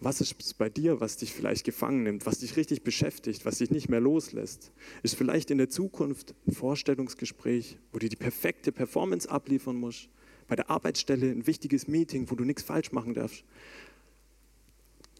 Was 0.00 0.22
ist 0.22 0.56
bei 0.56 0.70
dir, 0.70 1.02
was 1.02 1.18
dich 1.18 1.34
vielleicht 1.34 1.64
gefangen 1.64 2.04
nimmt, 2.04 2.24
was 2.24 2.38
dich 2.38 2.56
richtig 2.56 2.84
beschäftigt, 2.84 3.44
was 3.44 3.58
dich 3.58 3.70
nicht 3.70 3.90
mehr 3.90 4.00
loslässt? 4.00 4.72
Ist 5.02 5.14
vielleicht 5.14 5.50
in 5.50 5.58
der 5.58 5.68
Zukunft 5.68 6.34
ein 6.46 6.54
Vorstellungsgespräch, 6.54 7.76
wo 7.92 7.98
du 7.98 8.08
die 8.08 8.16
perfekte 8.16 8.72
Performance 8.72 9.30
abliefern 9.30 9.76
musst? 9.76 10.08
Bei 10.46 10.56
der 10.56 10.70
Arbeitsstelle 10.70 11.30
ein 11.30 11.46
wichtiges 11.46 11.88
Meeting, 11.88 12.30
wo 12.30 12.34
du 12.34 12.44
nichts 12.44 12.62
falsch 12.62 12.92
machen 12.92 13.14
darfst? 13.14 13.44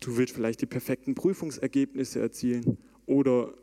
Du 0.01 0.17
willst 0.17 0.35
vielleicht 0.35 0.61
die 0.61 0.67
perfekten 0.67 1.15
Prüfungsergebnisse 1.15 2.21
erzielen 2.21 2.79
oder 3.07 3.55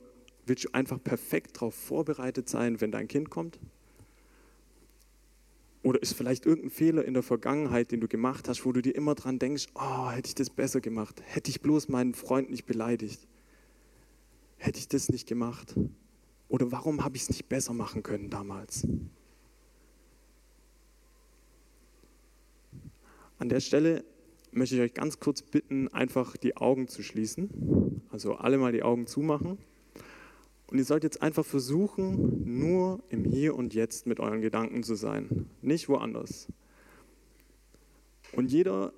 willst 0.45 0.65
du 0.65 0.69
einfach 0.73 1.01
perfekt 1.03 1.57
darauf 1.57 1.75
vorbereitet 1.75 2.49
sein, 2.49 2.81
wenn 2.81 2.91
dein 2.91 3.07
Kind 3.07 3.29
kommt? 3.29 3.59
Oder 5.83 6.01
ist 6.01 6.13
vielleicht 6.13 6.45
irgendein 6.45 6.69
Fehler 6.69 7.05
in 7.05 7.13
der 7.13 7.23
Vergangenheit, 7.23 7.91
den 7.91 8.01
du 8.01 8.07
gemacht 8.07 8.47
hast, 8.47 8.65
wo 8.65 8.71
du 8.71 8.81
dir 8.81 8.95
immer 8.95 9.15
dran 9.15 9.39
denkst, 9.39 9.67
oh, 9.73 10.11
hätte 10.11 10.27
ich 10.27 10.35
das 10.35 10.49
besser 10.49 10.79
gemacht, 10.79 11.21
hätte 11.25 11.49
ich 11.49 11.61
bloß 11.61 11.89
meinen 11.89 12.13
Freund 12.13 12.51
nicht 12.51 12.65
beleidigt, 12.65 13.27
hätte 14.57 14.77
ich 14.77 14.87
das 14.87 15.09
nicht 15.09 15.27
gemacht? 15.27 15.75
Oder 16.49 16.71
warum 16.71 17.03
habe 17.03 17.15
ich 17.15 17.23
es 17.23 17.29
nicht 17.29 17.49
besser 17.49 17.73
machen 17.73 18.03
können 18.03 18.29
damals? 18.29 18.85
An 23.41 23.49
der 23.49 23.59
Stelle 23.59 24.03
möchte 24.51 24.75
ich 24.75 24.81
euch 24.81 24.93
ganz 24.93 25.19
kurz 25.19 25.41
bitten, 25.41 25.87
einfach 25.87 26.37
die 26.37 26.57
Augen 26.57 26.87
zu 26.87 27.01
schließen. 27.01 28.03
Also 28.11 28.35
alle 28.35 28.59
mal 28.59 28.71
die 28.71 28.83
Augen 28.83 29.07
zumachen. 29.07 29.57
Und 30.67 30.77
ihr 30.77 30.85
sollt 30.85 31.03
jetzt 31.03 31.23
einfach 31.23 31.43
versuchen, 31.43 32.43
nur 32.61 33.01
im 33.09 33.25
Hier 33.25 33.55
und 33.55 33.73
Jetzt 33.73 34.05
mit 34.05 34.19
euren 34.19 34.41
Gedanken 34.41 34.83
zu 34.83 34.93
sein, 34.93 35.47
nicht 35.63 35.89
woanders. 35.89 36.49
Und 38.33 38.51
jeder, 38.51 38.93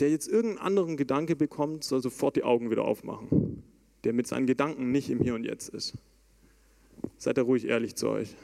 der 0.00 0.08
jetzt 0.08 0.28
irgendeinen 0.28 0.66
anderen 0.66 0.96
Gedanke 0.96 1.36
bekommt, 1.36 1.84
soll 1.84 2.00
sofort 2.00 2.36
die 2.36 2.44
Augen 2.44 2.70
wieder 2.70 2.86
aufmachen, 2.86 3.62
der 4.04 4.14
mit 4.14 4.26
seinen 4.26 4.46
Gedanken 4.46 4.92
nicht 4.92 5.10
im 5.10 5.20
Hier 5.20 5.34
und 5.34 5.44
Jetzt 5.44 5.68
ist. 5.68 5.92
Seid 7.18 7.36
da 7.36 7.42
ruhig 7.42 7.66
ehrlich 7.66 7.96
zu 7.96 8.08
euch. 8.08 8.34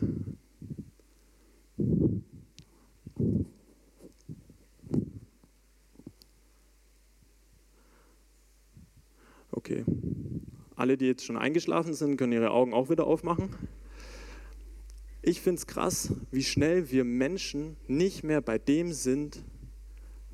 Okay. 9.64 9.82
Alle, 10.76 10.98
die 10.98 11.06
jetzt 11.06 11.24
schon 11.24 11.38
eingeschlafen 11.38 11.94
sind, 11.94 12.18
können 12.18 12.34
ihre 12.34 12.50
Augen 12.50 12.74
auch 12.74 12.90
wieder 12.90 13.06
aufmachen. 13.06 13.48
Ich 15.22 15.40
finde 15.40 15.60
es 15.60 15.66
krass, 15.66 16.12
wie 16.30 16.44
schnell 16.44 16.90
wir 16.90 17.02
Menschen 17.04 17.78
nicht 17.86 18.24
mehr 18.24 18.42
bei 18.42 18.58
dem 18.58 18.92
sind, 18.92 19.42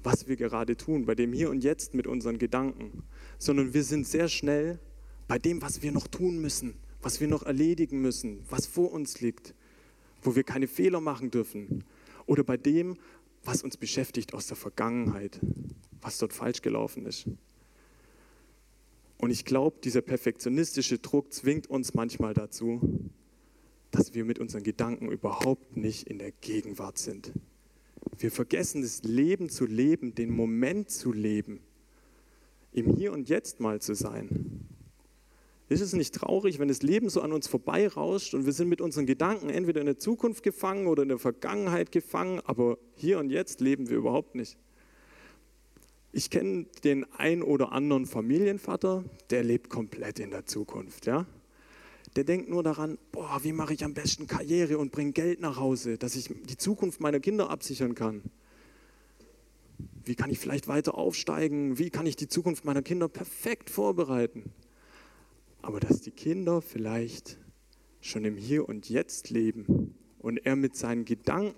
was 0.03 0.27
wir 0.27 0.35
gerade 0.35 0.77
tun, 0.77 1.07
bei 1.07 1.15
dem 1.15 1.33
Hier 1.33 1.49
und 1.49 1.63
Jetzt 1.63 1.95
mit 1.95 2.09
unseren 2.09 2.39
Gedanken, 2.39 3.05
sondern 3.39 3.73
wir 3.73 3.85
sind 3.85 4.05
sehr 4.05 4.27
schnell 4.27 4.81
bei 5.29 5.39
dem, 5.39 5.63
was 5.63 5.81
wir 5.81 5.93
noch 5.93 6.09
tun 6.09 6.41
müssen, 6.41 6.75
was 7.01 7.21
wir 7.21 7.29
noch 7.29 7.45
erledigen 7.45 8.01
müssen, 8.01 8.41
was 8.51 8.67
vor 8.67 8.91
uns 8.91 9.21
liegt, 9.21 9.55
wo 10.23 10.35
wir 10.35 10.43
keine 10.43 10.67
Fehler 10.67 11.01
machen 11.01 11.31
dürfen 11.31 11.85
oder 12.27 12.43
bei 12.43 12.57
dem, 12.57 12.97
was 13.45 13.63
uns 13.63 13.77
beschäftigt 13.77 14.35
aus 14.35 14.49
der 14.49 14.57
Vergangenheit, 14.57 15.39
was 16.01 16.19
dort 16.19 16.33
falsch 16.33 16.63
gelaufen 16.63 17.07
ist. 17.07 17.29
Und 19.21 19.31
ich 19.31 19.45
glaube, 19.45 19.77
dieser 19.85 20.01
perfektionistische 20.01 20.99
Druck 20.99 21.35
zwingt 21.35 21.69
uns 21.69 21.93
manchmal 21.93 22.33
dazu, 22.33 23.11
dass 23.91 24.15
wir 24.15 24.25
mit 24.25 24.39
unseren 24.39 24.63
Gedanken 24.63 25.13
überhaupt 25.13 25.77
nicht 25.77 26.07
in 26.07 26.19
der 26.19 26.33
Gegenwart 26.33 26.97
sind. 26.97 27.33
Wir 28.17 28.31
vergessen 28.31 28.81
das 28.81 29.03
Leben 29.03 29.51
zu 29.51 29.67
leben, 29.67 30.15
den 30.15 30.31
Moment 30.31 30.91
zu 30.91 31.13
leben, 31.13 31.61
im 32.73 32.97
Hier 32.97 33.13
und 33.13 33.29
Jetzt 33.29 33.61
mal 33.61 33.79
zu 33.83 33.95
sein. 33.95 34.67
Ist 35.69 35.83
es 35.83 35.93
nicht 35.93 36.15
traurig, 36.15 36.59
wenn 36.59 36.69
das 36.69 36.81
Leben 36.81 37.11
so 37.11 37.21
an 37.21 37.33
uns 37.33 37.47
vorbeirauscht 37.47 38.33
und 38.33 38.47
wir 38.47 38.55
sind 38.55 38.71
mit 38.71 38.81
unseren 38.81 39.05
Gedanken 39.05 39.51
entweder 39.51 39.81
in 39.81 39.87
der 39.87 39.99
Zukunft 39.99 40.43
gefangen 40.43 40.87
oder 40.87 41.03
in 41.03 41.11
der 41.11 41.19
Vergangenheit 41.19 41.93
gefangen, 41.93 42.41
aber 42.47 42.79
hier 42.97 43.19
und 43.19 43.29
jetzt 43.29 43.61
leben 43.61 43.91
wir 43.91 43.99
überhaupt 43.99 44.35
nicht? 44.35 44.57
Ich 46.13 46.29
kenne 46.31 46.67
den 46.83 47.07
ein 47.13 47.43
oder 47.43 47.73
anderen 47.73 48.05
Familienvater, 48.05 49.05
der 49.31 49.45
lebt 49.45 49.71
komplett 49.71 50.19
in 50.19 50.31
der 50.31 50.45
Zukunft. 50.45 51.07
Ja? 51.07 51.27
Der 52.17 52.25
denkt 52.25 52.49
nur 52.49 52.65
daran, 52.65 52.99
boah, 53.13 53.39
wie 53.45 53.53
mache 53.53 53.75
ich 53.75 53.85
am 53.85 53.95
besten 53.95 54.27
Karriere 54.27 54.79
und 54.79 54.91
bringe 54.91 55.13
Geld 55.13 55.41
nach 55.41 55.57
Hause, 55.57 55.99
dass 55.99 56.17
ich 56.17 56.29
die 56.49 56.57
Zukunft 56.57 57.01
meiner 57.01 57.21
Kinder 57.21 57.51
absichern 57.51 57.95
kann. 57.95 58.23
Wie 60.05 60.17
kann 60.17 60.31
ich 60.31 60.41
vielleicht 60.41 60.67
weiter 60.67 60.97
aufsteigen? 60.97 61.79
Wie 61.79 61.91
kann 61.91 62.07
ich 62.07 62.17
die 62.17 62.27
Zukunft 62.27 62.65
meiner 62.65 62.83
Kinder 62.83 63.09
perfekt 63.09 63.71
vorbereiten? 63.71 64.51
Aber 65.63 65.79
dass 65.79 66.01
die 66.01 66.11
Kinder 66.11 66.61
vielleicht 66.61 67.39
schon 68.01 68.25
im 68.25 68.37
Hier 68.37 68.69
und 68.69 68.89
Jetzt 68.89 69.31
leben 69.31 69.95
und 70.19 70.39
er 70.45 70.57
mit 70.57 70.75
seinen 70.75 71.05
Gedanken 71.05 71.55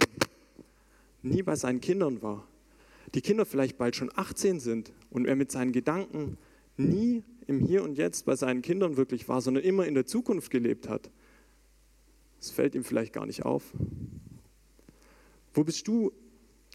nie 1.22 1.42
bei 1.42 1.56
seinen 1.56 1.80
Kindern 1.80 2.20
war, 2.20 2.46
die 3.14 3.20
Kinder 3.20 3.44
vielleicht 3.44 3.78
bald 3.78 3.96
schon 3.96 4.10
18 4.14 4.60
sind 4.60 4.92
und 5.10 5.26
er 5.26 5.36
mit 5.36 5.50
seinen 5.50 5.72
Gedanken 5.72 6.38
nie 6.76 7.22
im 7.46 7.60
Hier 7.60 7.82
und 7.82 7.96
Jetzt 7.96 8.24
bei 8.24 8.36
seinen 8.36 8.62
Kindern 8.62 8.96
wirklich 8.96 9.28
war, 9.28 9.40
sondern 9.40 9.64
immer 9.64 9.86
in 9.86 9.94
der 9.94 10.06
Zukunft 10.06 10.50
gelebt 10.50 10.88
hat, 10.88 11.10
das 12.38 12.50
fällt 12.50 12.74
ihm 12.74 12.84
vielleicht 12.84 13.12
gar 13.12 13.26
nicht 13.26 13.44
auf. 13.44 13.72
Wo 15.54 15.64
bist 15.64 15.86
du 15.86 16.12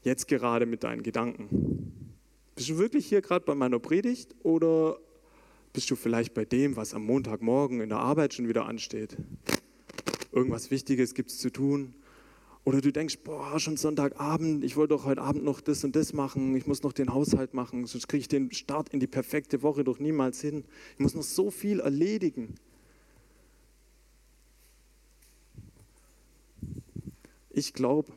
jetzt 0.03 0.27
gerade 0.27 0.65
mit 0.65 0.83
deinen 0.83 1.03
Gedanken? 1.03 2.13
Bist 2.55 2.69
du 2.69 2.77
wirklich 2.77 3.07
hier 3.07 3.21
gerade 3.21 3.45
bei 3.45 3.55
meiner 3.55 3.79
Predigt 3.79 4.35
oder 4.43 4.99
bist 5.73 5.89
du 5.91 5.95
vielleicht 5.95 6.33
bei 6.33 6.45
dem, 6.45 6.75
was 6.75 6.93
am 6.93 7.05
Montagmorgen 7.05 7.81
in 7.81 7.89
der 7.89 7.99
Arbeit 7.99 8.33
schon 8.33 8.47
wieder 8.47 8.65
ansteht? 8.65 9.17
Irgendwas 10.31 10.71
Wichtiges 10.71 11.15
gibt 11.15 11.31
es 11.31 11.39
zu 11.39 11.49
tun 11.49 11.95
oder 12.67 12.81
du 12.81 12.91
denkst, 12.91 13.19
boah, 13.23 13.57
schon 13.61 13.77
Sonntagabend, 13.77 14.61
ich 14.61 14.75
wollte 14.75 14.93
doch 14.93 15.05
heute 15.05 15.21
Abend 15.21 15.45
noch 15.45 15.61
das 15.61 15.85
und 15.85 15.95
das 15.95 16.11
machen, 16.11 16.53
ich 16.53 16.67
muss 16.67 16.83
noch 16.83 16.91
den 16.91 17.13
Haushalt 17.13 17.53
machen, 17.53 17.85
sonst 17.85 18.09
kriege 18.09 18.19
ich 18.19 18.27
den 18.27 18.51
Start 18.51 18.89
in 18.89 18.99
die 18.99 19.07
perfekte 19.07 19.61
Woche 19.61 19.85
doch 19.85 19.99
niemals 19.99 20.41
hin. 20.41 20.65
Ich 20.95 20.99
muss 20.99 21.15
noch 21.15 21.23
so 21.23 21.49
viel 21.49 21.79
erledigen. 21.79 22.55
Ich 27.51 27.73
glaube, 27.73 28.11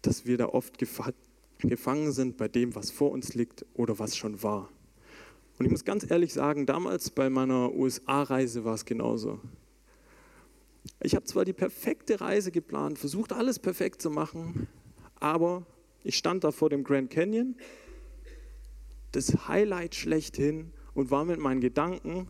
dass 0.00 0.24
wir 0.24 0.38
da 0.38 0.46
oft 0.46 0.78
gefangen 0.78 2.12
sind 2.12 2.38
bei 2.38 2.48
dem, 2.48 2.74
was 2.74 2.90
vor 2.90 3.10
uns 3.10 3.34
liegt 3.34 3.66
oder 3.74 3.98
was 3.98 4.16
schon 4.16 4.42
war. 4.42 4.70
Und 5.58 5.66
ich 5.66 5.70
muss 5.70 5.84
ganz 5.84 6.10
ehrlich 6.10 6.32
sagen, 6.32 6.64
damals 6.64 7.10
bei 7.10 7.28
meiner 7.28 7.74
USA-Reise 7.74 8.64
war 8.64 8.76
es 8.76 8.86
genauso. 8.86 9.38
Ich 11.00 11.14
habe 11.14 11.24
zwar 11.24 11.44
die 11.44 11.52
perfekte 11.52 12.20
Reise 12.20 12.50
geplant, 12.50 12.98
versucht 12.98 13.32
alles 13.32 13.58
perfekt 13.58 14.02
zu 14.02 14.10
machen, 14.10 14.68
aber 15.20 15.66
ich 16.02 16.16
stand 16.16 16.44
da 16.44 16.50
vor 16.50 16.70
dem 16.70 16.84
Grand 16.84 17.10
Canyon, 17.10 17.56
das 19.12 19.48
Highlight 19.48 19.94
schlechthin 19.94 20.72
und 20.94 21.10
war 21.10 21.24
mit 21.24 21.38
meinen 21.38 21.60
Gedanken 21.60 22.26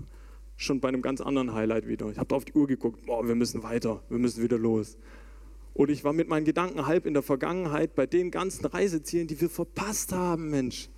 schon 0.56 0.80
bei 0.80 0.88
einem 0.88 1.02
ganz 1.02 1.20
anderen 1.20 1.54
Highlight 1.54 1.86
wieder. 1.86 2.10
Ich 2.10 2.18
habe 2.18 2.34
auf 2.34 2.44
die 2.44 2.52
Uhr 2.52 2.66
geguckt, 2.66 3.06
boah, 3.06 3.26
wir 3.26 3.34
müssen 3.34 3.62
weiter, 3.62 4.02
wir 4.08 4.18
müssen 4.18 4.42
wieder 4.42 4.58
los. 4.58 4.98
Und 5.74 5.90
ich 5.90 6.02
war 6.02 6.12
mit 6.12 6.28
meinen 6.28 6.44
Gedanken 6.44 6.86
halb 6.86 7.06
in 7.06 7.14
der 7.14 7.22
Vergangenheit 7.22 7.94
bei 7.94 8.06
den 8.06 8.32
ganzen 8.32 8.66
Reisezielen, 8.66 9.28
die 9.28 9.40
wir 9.40 9.48
verpasst 9.48 10.12
haben, 10.12 10.50
Mensch. 10.50 10.90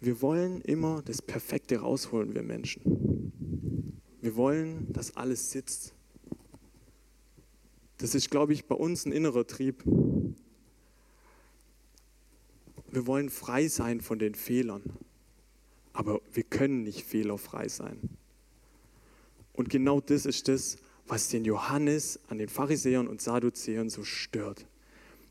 Wir 0.00 0.20
wollen 0.22 0.62
immer 0.62 1.02
das 1.02 1.20
Perfekte 1.20 1.76
rausholen, 1.80 2.34
wir 2.34 2.42
Menschen. 2.42 3.11
Wir 4.22 4.36
wollen, 4.36 4.92
dass 4.92 5.16
alles 5.16 5.50
sitzt. 5.50 5.94
Das 7.98 8.14
ist, 8.14 8.30
glaube 8.30 8.52
ich, 8.52 8.66
bei 8.66 8.76
uns 8.76 9.04
ein 9.04 9.10
innerer 9.10 9.44
Trieb. 9.48 9.82
Wir 12.92 13.06
wollen 13.08 13.30
frei 13.30 13.66
sein 13.66 14.00
von 14.00 14.20
den 14.20 14.36
Fehlern, 14.36 14.84
aber 15.92 16.20
wir 16.32 16.44
können 16.44 16.84
nicht 16.84 17.02
fehlerfrei 17.04 17.66
sein. 17.66 17.98
Und 19.54 19.70
genau 19.70 20.00
das 20.00 20.24
ist 20.24 20.46
das, 20.46 20.78
was 21.08 21.28
den 21.28 21.44
Johannes 21.44 22.20
an 22.28 22.38
den 22.38 22.48
Pharisäern 22.48 23.08
und 23.08 23.20
Sadduzäern 23.20 23.90
so 23.90 24.04
stört. 24.04 24.66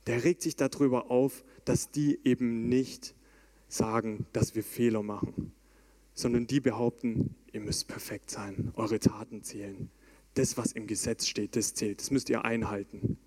der 0.07 0.25
regt 0.25 0.41
sich 0.41 0.57
darüber 0.57 1.11
auf, 1.11 1.45
dass 1.63 1.91
die 1.91 2.19
eben 2.25 2.67
nicht 2.67 3.15
sagen, 3.69 4.25
dass 4.33 4.53
wir 4.53 4.63
Fehler 4.63 5.01
machen, 5.01 5.53
sondern 6.13 6.47
die 6.47 6.59
behaupten, 6.59 7.35
ihr 7.51 7.61
müsst 7.61 7.87
perfekt 7.87 8.29
sein, 8.29 8.71
eure 8.75 8.99
Taten 8.99 9.43
zählen. 9.43 9.89
Das, 10.33 10.57
was 10.57 10.71
im 10.71 10.87
Gesetz 10.87 11.27
steht, 11.27 11.55
das 11.55 11.73
zählt, 11.73 11.99
das 11.99 12.11
müsst 12.11 12.29
ihr 12.29 12.45
einhalten. 12.45 13.17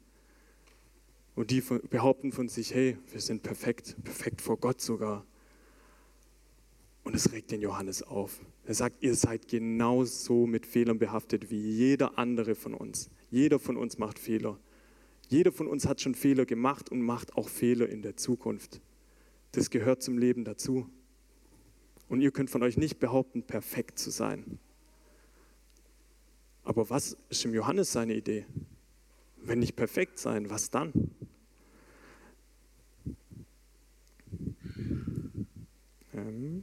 Und 1.35 1.51
die 1.51 1.61
behaupten 1.61 2.33
von 2.33 2.49
sich, 2.49 2.75
hey, 2.75 2.97
wir 3.11 3.21
sind 3.21 3.43
perfekt, 3.43 3.97
perfekt 4.05 4.41
vor 4.41 4.57
Gott 4.57 4.81
sogar. 4.81 5.27
Und 7.03 7.15
es 7.15 7.33
regt 7.33 7.51
den 7.51 7.61
Johannes 7.61 8.03
auf. 8.03 8.41
Er 8.65 8.75
sagt, 8.75 9.03
ihr 9.03 9.15
seid 9.15 9.49
genauso 9.49 10.47
mit 10.47 10.65
Fehlern 10.65 10.99
behaftet 10.99 11.51
wie 11.51 11.61
jeder 11.61 12.19
andere 12.19 12.55
von 12.55 12.73
uns. 12.73 13.11
Jeder 13.31 13.59
von 13.59 13.77
uns 13.77 13.99
macht 13.99 14.19
Fehler. 14.19 14.59
Jeder 15.29 15.53
von 15.53 15.67
uns 15.67 15.87
hat 15.87 16.01
schon 16.01 16.15
Fehler 16.15 16.47
gemacht 16.47 16.91
und 16.91 17.03
macht 17.03 17.37
auch 17.37 17.49
Fehler 17.49 17.89
in 17.89 18.03
der 18.03 18.17
Zukunft. 18.17 18.81
Das 19.53 19.71
gehört 19.71 20.03
zum 20.03 20.19
Leben 20.19 20.45
dazu. 20.45 20.87
Und 22.09 22.21
ihr 22.21 22.31
könnt 22.31 22.51
von 22.51 22.63
euch 22.63 22.77
nicht 22.77 22.99
behaupten, 22.99 23.43
perfekt 23.43 23.99
zu 23.99 24.11
sein. 24.11 24.59
Aber 26.65 26.89
was 26.91 27.17
ist 27.29 27.45
im 27.45 27.55
Johannes 27.55 27.93
seine 27.93 28.15
Idee? 28.15 28.47
Wenn 29.37 29.59
nicht 29.59 29.77
perfekt 29.77 30.19
sein, 30.19 30.49
was 30.49 30.71
dann? 30.71 30.93
Ähm 36.15 36.63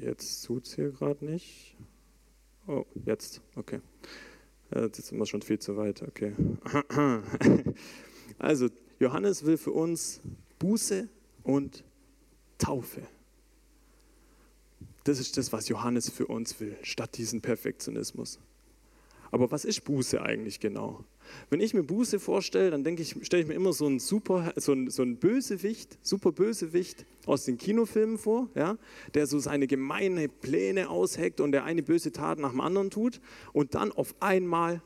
jetzt 0.00 0.44
tut 0.44 0.66
es 0.66 0.74
hier 0.74 0.90
gerade 0.90 1.24
nicht. 1.24 1.76
Oh, 2.66 2.84
jetzt, 3.04 3.40
okay. 3.56 3.80
Jetzt 4.74 5.06
sind 5.06 5.18
wir 5.18 5.26
schon 5.26 5.42
viel 5.42 5.58
zu 5.58 5.76
weit, 5.76 6.02
okay. 6.02 6.34
Also, 8.38 8.68
Johannes 8.98 9.44
will 9.44 9.56
für 9.56 9.70
uns 9.70 10.20
Buße 10.58 11.08
und 11.44 11.84
Taufe. 12.58 13.02
Das 15.04 15.20
ist 15.20 15.36
das, 15.36 15.52
was 15.52 15.68
Johannes 15.68 16.10
für 16.10 16.26
uns 16.26 16.58
will, 16.60 16.76
statt 16.82 17.16
diesen 17.16 17.42
Perfektionismus. 17.42 18.40
Aber 19.30 19.50
was 19.50 19.64
ist 19.64 19.84
Buße 19.84 20.22
eigentlich 20.22 20.60
genau? 20.60 21.04
Wenn 21.50 21.60
ich 21.60 21.74
mir 21.74 21.82
Buße 21.82 22.20
vorstelle, 22.20 22.70
dann 22.70 22.84
denke 22.84 23.02
ich, 23.02 23.16
stelle 23.22 23.42
ich 23.42 23.48
mir 23.48 23.54
immer 23.54 23.72
so 23.72 23.86
einen 23.86 23.98
super, 23.98 24.52
so 24.56 24.72
einen, 24.72 24.90
so 24.90 25.02
einen 25.02 25.16
Bösewicht, 25.16 25.98
super 26.02 26.32
Bösewicht 26.32 27.04
aus 27.26 27.44
den 27.44 27.58
Kinofilmen 27.58 28.16
vor, 28.16 28.48
ja, 28.54 28.78
der 29.14 29.26
so 29.26 29.38
seine 29.40 29.66
gemeine 29.66 30.28
Pläne 30.28 30.88
ausheckt 30.88 31.40
und 31.40 31.52
der 31.52 31.64
eine 31.64 31.82
böse 31.82 32.12
Tat 32.12 32.38
nach 32.38 32.50
dem 32.50 32.60
anderen 32.60 32.90
tut 32.90 33.20
und 33.52 33.74
dann 33.74 33.90
auf 33.90 34.14
einmal 34.20 34.82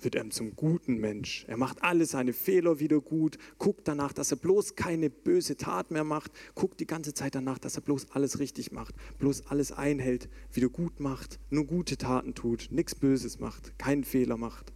wird 0.00 0.14
er 0.14 0.28
zum 0.30 0.54
guten 0.56 0.98
Mensch. 0.98 1.44
Er 1.48 1.56
macht 1.56 1.82
alle 1.82 2.06
seine 2.06 2.32
Fehler 2.32 2.80
wieder 2.80 3.00
gut, 3.00 3.38
guckt 3.58 3.86
danach, 3.88 4.12
dass 4.12 4.30
er 4.30 4.36
bloß 4.36 4.76
keine 4.76 5.10
böse 5.10 5.56
Tat 5.56 5.90
mehr 5.90 6.04
macht, 6.04 6.32
guckt 6.54 6.80
die 6.80 6.86
ganze 6.86 7.14
Zeit 7.14 7.34
danach, 7.34 7.58
dass 7.58 7.76
er 7.76 7.82
bloß 7.82 8.12
alles 8.12 8.38
richtig 8.38 8.72
macht, 8.72 8.94
bloß 9.18 9.46
alles 9.46 9.72
einhält, 9.72 10.28
wieder 10.52 10.68
gut 10.68 11.00
macht, 11.00 11.38
nur 11.50 11.66
gute 11.66 11.96
Taten 11.96 12.34
tut, 12.34 12.68
nichts 12.70 12.94
Böses 12.94 13.38
macht, 13.38 13.78
keinen 13.78 14.04
Fehler 14.04 14.36
macht. 14.36 14.72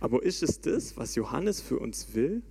Aber 0.00 0.22
ist 0.22 0.42
es 0.42 0.60
das, 0.60 0.96
was 0.96 1.14
Johannes 1.14 1.60
für 1.60 1.78
uns 1.78 2.14
will? 2.14 2.42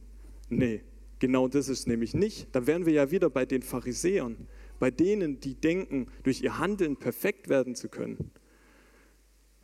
Nee, 0.49 0.81
genau 1.19 1.47
das 1.47 1.69
ist 1.69 1.87
nämlich 1.87 2.13
nicht. 2.13 2.47
Da 2.51 2.67
wären 2.67 2.85
wir 2.85 2.93
ja 2.93 3.11
wieder 3.11 3.29
bei 3.29 3.45
den 3.45 3.61
Pharisäern, 3.61 4.47
bei 4.79 4.91
denen, 4.91 5.39
die 5.39 5.55
denken, 5.55 6.07
durch 6.23 6.41
ihr 6.41 6.59
Handeln 6.59 6.97
perfekt 6.97 7.49
werden 7.49 7.75
zu 7.75 7.89
können. 7.89 8.31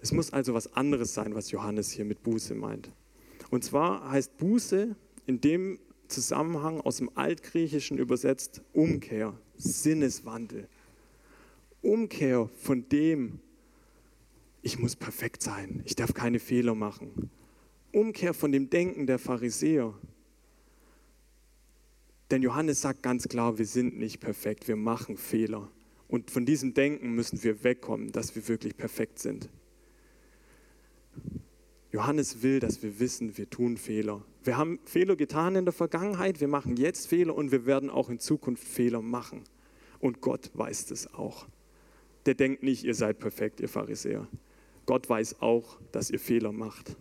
Es 0.03 0.11
muss 0.11 0.33
also 0.33 0.53
was 0.53 0.73
anderes 0.73 1.13
sein, 1.13 1.33
was 1.33 1.51
Johannes 1.51 1.89
hier 1.89 2.03
mit 2.03 2.23
Buße 2.23 2.55
meint. 2.55 2.91
Und 3.51 3.63
zwar 3.63 4.11
heißt 4.11 4.35
Buße 4.35 4.97
in 5.27 5.39
dem 5.39 5.79
Zusammenhang 6.09 6.81
aus 6.81 6.97
dem 6.97 7.09
Altgriechischen 7.15 7.97
übersetzt 7.97 8.61
Umkehr, 8.73 9.33
Sinneswandel. 9.55 10.67
Umkehr 11.81 12.49
von 12.57 12.89
dem, 12.89 13.39
ich 14.61 14.77
muss 14.77 14.97
perfekt 14.97 15.41
sein, 15.41 15.81
ich 15.85 15.95
darf 15.95 16.13
keine 16.13 16.39
Fehler 16.39 16.75
machen. 16.75 17.29
Umkehr 17.93 18.33
von 18.33 18.51
dem 18.51 18.69
Denken 18.69 19.07
der 19.07 19.19
Pharisäer. 19.19 19.93
Denn 22.29 22.41
Johannes 22.41 22.81
sagt 22.81 23.03
ganz 23.03 23.29
klar, 23.29 23.57
wir 23.57 23.65
sind 23.65 23.97
nicht 23.97 24.19
perfekt, 24.19 24.67
wir 24.67 24.75
machen 24.75 25.15
Fehler. 25.15 25.71
Und 26.09 26.29
von 26.29 26.45
diesem 26.45 26.73
Denken 26.73 27.15
müssen 27.15 27.41
wir 27.41 27.63
wegkommen, 27.63 28.11
dass 28.11 28.35
wir 28.35 28.49
wirklich 28.49 28.75
perfekt 28.75 29.19
sind. 29.19 29.47
Johannes 31.93 32.41
will, 32.41 32.59
dass 32.59 32.81
wir 32.81 32.99
wissen, 32.99 33.37
wir 33.37 33.51
tun 33.51 33.77
Fehler. 33.77 34.25
Wir 34.43 34.57
haben 34.57 34.79
Fehler 34.83 35.15
getan 35.15 35.55
in 35.55 35.65
der 35.65 35.73
Vergangenheit, 35.73 36.41
wir 36.41 36.47
machen 36.47 36.75
jetzt 36.75 37.05
Fehler 37.05 37.35
und 37.35 37.51
wir 37.51 37.67
werden 37.67 37.91
auch 37.91 38.09
in 38.09 38.19
Zukunft 38.19 38.63
Fehler 38.63 39.03
machen. 39.03 39.43
Und 39.99 40.19
Gott 40.19 40.49
weiß 40.55 40.87
das 40.87 41.13
auch. 41.13 41.45
Der 42.25 42.33
denkt 42.33 42.63
nicht, 42.63 42.83
ihr 42.83 42.95
seid 42.95 43.19
perfekt, 43.19 43.59
ihr 43.59 43.69
Pharisäer. 43.69 44.27
Gott 44.87 45.07
weiß 45.07 45.41
auch, 45.43 45.77
dass 45.91 46.09
ihr 46.09 46.19
Fehler 46.19 46.51
macht. 46.51 46.97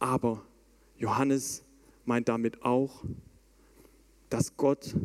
Aber 0.00 0.44
Johannes 0.96 1.62
meint 2.06 2.28
damit 2.28 2.64
auch, 2.64 3.04
dass 4.30 4.56
Gott 4.56 4.96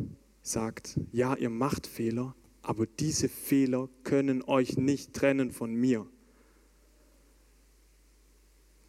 sagt, 0.42 0.98
ja, 1.12 1.36
ihr 1.36 1.50
macht 1.50 1.86
Fehler, 1.86 2.34
aber 2.62 2.86
diese 2.86 3.28
Fehler 3.28 3.88
können 4.02 4.42
euch 4.42 4.76
nicht 4.76 5.12
trennen 5.12 5.52
von 5.52 5.72
mir. 5.72 6.04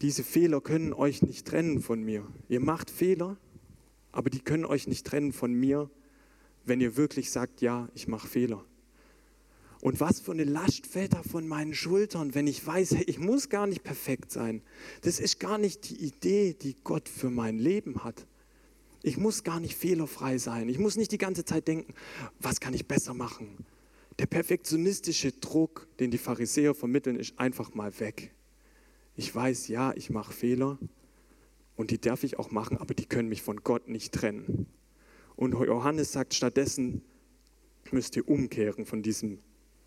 Diese 0.02 0.22
Fehler 0.22 0.60
können 0.60 0.92
euch 0.92 1.22
nicht 1.22 1.46
trennen 1.46 1.80
von 1.80 2.02
mir. 2.02 2.26
Ihr 2.48 2.60
macht 2.60 2.90
Fehler, 2.90 3.38
aber 4.12 4.30
die 4.30 4.40
können 4.40 4.64
euch 4.64 4.86
nicht 4.86 5.06
trennen 5.06 5.32
von 5.32 5.52
mir, 5.52 5.90
wenn 6.64 6.80
ihr 6.80 6.96
wirklich 6.96 7.30
sagt, 7.30 7.60
ja, 7.62 7.88
ich 7.94 8.06
mache 8.08 8.26
Fehler. 8.26 8.64
Und 9.80 10.00
was 10.00 10.20
für 10.20 10.32
eine 10.32 10.44
Last 10.44 10.86
fällt 10.86 11.14
da 11.14 11.22
von 11.22 11.46
meinen 11.46 11.74
Schultern, 11.74 12.34
wenn 12.34 12.46
ich 12.46 12.66
weiß, 12.66 12.96
hey, 12.96 13.04
ich 13.04 13.18
muss 13.18 13.48
gar 13.48 13.66
nicht 13.66 13.84
perfekt 13.84 14.32
sein. 14.32 14.62
Das 15.02 15.20
ist 15.20 15.38
gar 15.38 15.58
nicht 15.58 15.88
die 15.88 16.04
Idee, 16.04 16.54
die 16.54 16.76
Gott 16.82 17.08
für 17.08 17.30
mein 17.30 17.58
Leben 17.58 18.02
hat. 18.02 18.26
Ich 19.02 19.16
muss 19.16 19.44
gar 19.44 19.60
nicht 19.60 19.76
fehlerfrei 19.76 20.38
sein. 20.38 20.68
Ich 20.68 20.78
muss 20.78 20.96
nicht 20.96 21.12
die 21.12 21.18
ganze 21.18 21.44
Zeit 21.44 21.68
denken, 21.68 21.94
was 22.40 22.58
kann 22.58 22.74
ich 22.74 22.88
besser 22.88 23.14
machen. 23.14 23.64
Der 24.18 24.26
perfektionistische 24.26 25.32
Druck, 25.32 25.86
den 26.00 26.10
die 26.10 26.18
Pharisäer 26.18 26.74
vermitteln, 26.74 27.16
ist 27.16 27.38
einfach 27.38 27.74
mal 27.74 27.98
weg. 28.00 28.34
Ich 29.16 29.34
weiß, 29.34 29.68
ja, 29.68 29.92
ich 29.94 30.10
mache 30.10 30.32
Fehler 30.32 30.78
und 31.74 31.90
die 31.90 32.00
darf 32.00 32.22
ich 32.22 32.38
auch 32.38 32.50
machen, 32.50 32.76
aber 32.76 32.94
die 32.94 33.06
können 33.06 33.28
mich 33.28 33.42
von 33.42 33.62
Gott 33.64 33.88
nicht 33.88 34.12
trennen. 34.12 34.66
Und 35.36 35.52
Johannes 35.52 36.12
sagt 36.12 36.34
stattdessen, 36.34 37.02
müsst 37.92 38.16
ihr 38.16 38.28
umkehren 38.28 38.86
von 38.86 39.02
diesem 39.02 39.38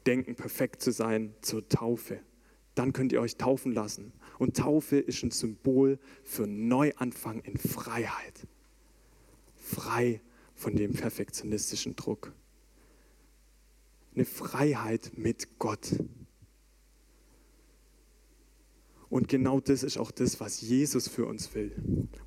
Denken, 0.05 0.35
perfekt 0.35 0.81
zu 0.81 0.91
sein, 0.91 1.33
zur 1.41 1.67
Taufe. 1.69 2.19
Dann 2.73 2.93
könnt 2.93 3.11
ihr 3.11 3.21
euch 3.21 3.35
taufen 3.35 3.71
lassen. 3.71 4.13
Und 4.37 4.57
Taufe 4.57 4.97
ist 4.97 5.21
ein 5.23 5.31
Symbol 5.31 5.99
für 6.23 6.47
Neuanfang 6.47 7.41
in 7.41 7.57
Freiheit. 7.57 8.47
Frei 9.55 10.21
von 10.55 10.75
dem 10.75 10.93
perfektionistischen 10.93 11.95
Druck. 11.95 12.33
Eine 14.15 14.25
Freiheit 14.25 15.11
mit 15.15 15.59
Gott. 15.59 15.95
Und 19.09 19.27
genau 19.27 19.59
das 19.59 19.81
ist 19.81 19.97
auch 19.97 20.11
das, 20.11 20.39
was 20.39 20.61
Jesus 20.61 21.07
für 21.07 21.25
uns 21.25 21.53
will. 21.55 21.71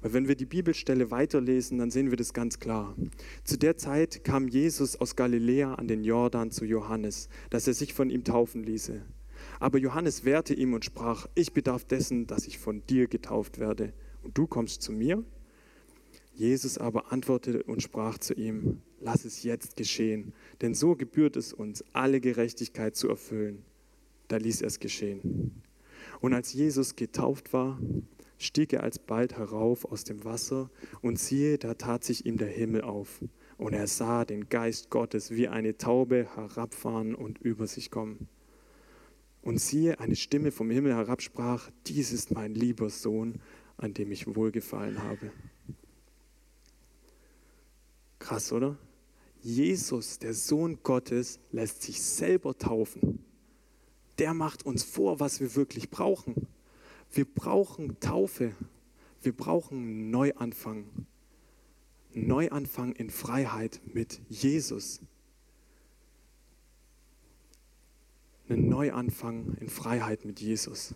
Weil 0.01 0.12
wenn 0.12 0.27
wir 0.27 0.35
die 0.35 0.47
Bibelstelle 0.47 1.12
weiterlesen, 1.12 1.79
dann 1.79 1.92
sehen 1.92 2.11
wir 2.11 2.16
das 2.16 2.33
ganz 2.33 2.59
klar. 2.59 2.97
Zu 3.45 3.57
der 3.57 3.77
Zeit 3.77 4.25
kam 4.25 4.49
Jesus 4.49 4.97
aus 4.97 5.14
Galiläa 5.14 5.75
an 5.75 5.87
den 5.87 6.03
Jordan 6.03 6.51
zu 6.51 6.64
Johannes, 6.64 7.29
dass 7.51 7.68
er 7.68 7.75
sich 7.75 7.95
von 7.95 8.11
ihm 8.11 8.25
taufen 8.25 8.64
ließe. 8.64 9.01
Aber 9.61 9.79
Johannes 9.79 10.25
wehrte 10.25 10.55
ihm 10.55 10.75
und 10.75 10.85
sprach, 10.85 11.29
ich 11.37 11.53
bedarf 11.53 11.85
dessen, 11.85 12.27
dass 12.27 12.49
ich 12.49 12.59
von 12.59 12.85
dir 12.88 13.07
getauft 13.07 13.61
werde. 13.61 13.92
Und 14.23 14.37
du 14.37 14.49
kommst 14.49 14.83
zu 14.83 14.92
mir? 14.92 15.25
Jesus 16.35 16.79
aber 16.79 17.12
antwortete 17.12 17.62
und 17.62 17.83
sprach 17.83 18.18
zu 18.18 18.35
ihm, 18.35 18.81
lass 19.01 19.25
es 19.25 19.42
jetzt 19.42 19.77
geschehen, 19.77 20.33
denn 20.62 20.75
so 20.75 20.97
gebührt 20.97 21.37
es 21.37 21.53
uns, 21.53 21.85
alle 21.92 22.21
Gerechtigkeit 22.21 22.97
zu 22.97 23.09
erfüllen. 23.09 23.64
Da 24.29 24.38
ließ 24.38 24.62
er 24.62 24.68
es 24.68 24.81
geschehen. 24.81 25.62
Und 26.22 26.35
als 26.35 26.52
Jesus 26.52 26.94
getauft 26.94 27.52
war, 27.52 27.80
stieg 28.38 28.72
er 28.72 28.85
alsbald 28.85 29.37
herauf 29.37 29.85
aus 29.85 30.04
dem 30.04 30.24
Wasser 30.24 30.70
und 31.00 31.18
siehe, 31.18 31.58
da 31.58 31.74
tat 31.74 32.04
sich 32.04 32.26
ihm 32.26 32.38
der 32.38 32.48
Himmel 32.48 32.82
auf. 32.82 33.24
Und 33.58 33.72
er 33.72 33.88
sah 33.88 34.24
den 34.24 34.48
Geist 34.48 34.88
Gottes 34.88 35.32
wie 35.32 35.48
eine 35.48 35.76
Taube 35.78 36.28
herabfahren 36.37 37.16
und 37.16 37.38
über 37.38 37.66
sich 37.66 37.90
kommen. 37.90 38.28
Und 39.42 39.58
siehe, 39.58 39.98
eine 39.98 40.14
Stimme 40.14 40.52
vom 40.52 40.70
Himmel 40.70 40.94
herabsprach, 40.94 41.70
dies 41.88 42.12
ist 42.12 42.30
mein 42.30 42.54
lieber 42.54 42.88
Sohn, 42.88 43.40
an 43.76 43.92
dem 43.92 44.12
ich 44.12 44.32
wohlgefallen 44.37 45.02
habe. 45.02 45.32
Krass, 48.20 48.52
oder? 48.52 48.78
Jesus, 49.40 50.20
der 50.20 50.35
Sohn 50.35 50.78
Gottes, 50.85 51.40
lässt 51.50 51.82
sich 51.82 52.00
selber 52.00 52.56
taufen 52.56 53.24
der 54.18 54.35
macht 54.35 54.64
uns 54.64 54.83
vor, 54.83 55.20
was 55.20 55.40
wir 55.40 55.55
wirklich 55.55 55.90
brauchen. 55.90 56.46
Wir 57.11 57.25
brauchen 57.25 57.98
Taufe. 58.01 58.55
Wir 59.22 59.37
brauchen 59.37 60.11
Neuanfang. 60.11 61.07
Neuanfang 62.14 62.92
in 62.92 63.11
Freiheit 63.11 63.81
mit 63.92 64.20
Jesus. 64.29 65.01
Einen 68.48 68.68
Neuanfang 68.68 69.57
in 69.61 69.68
Freiheit 69.68 70.25
mit 70.25 70.40
Jesus. 70.40 70.94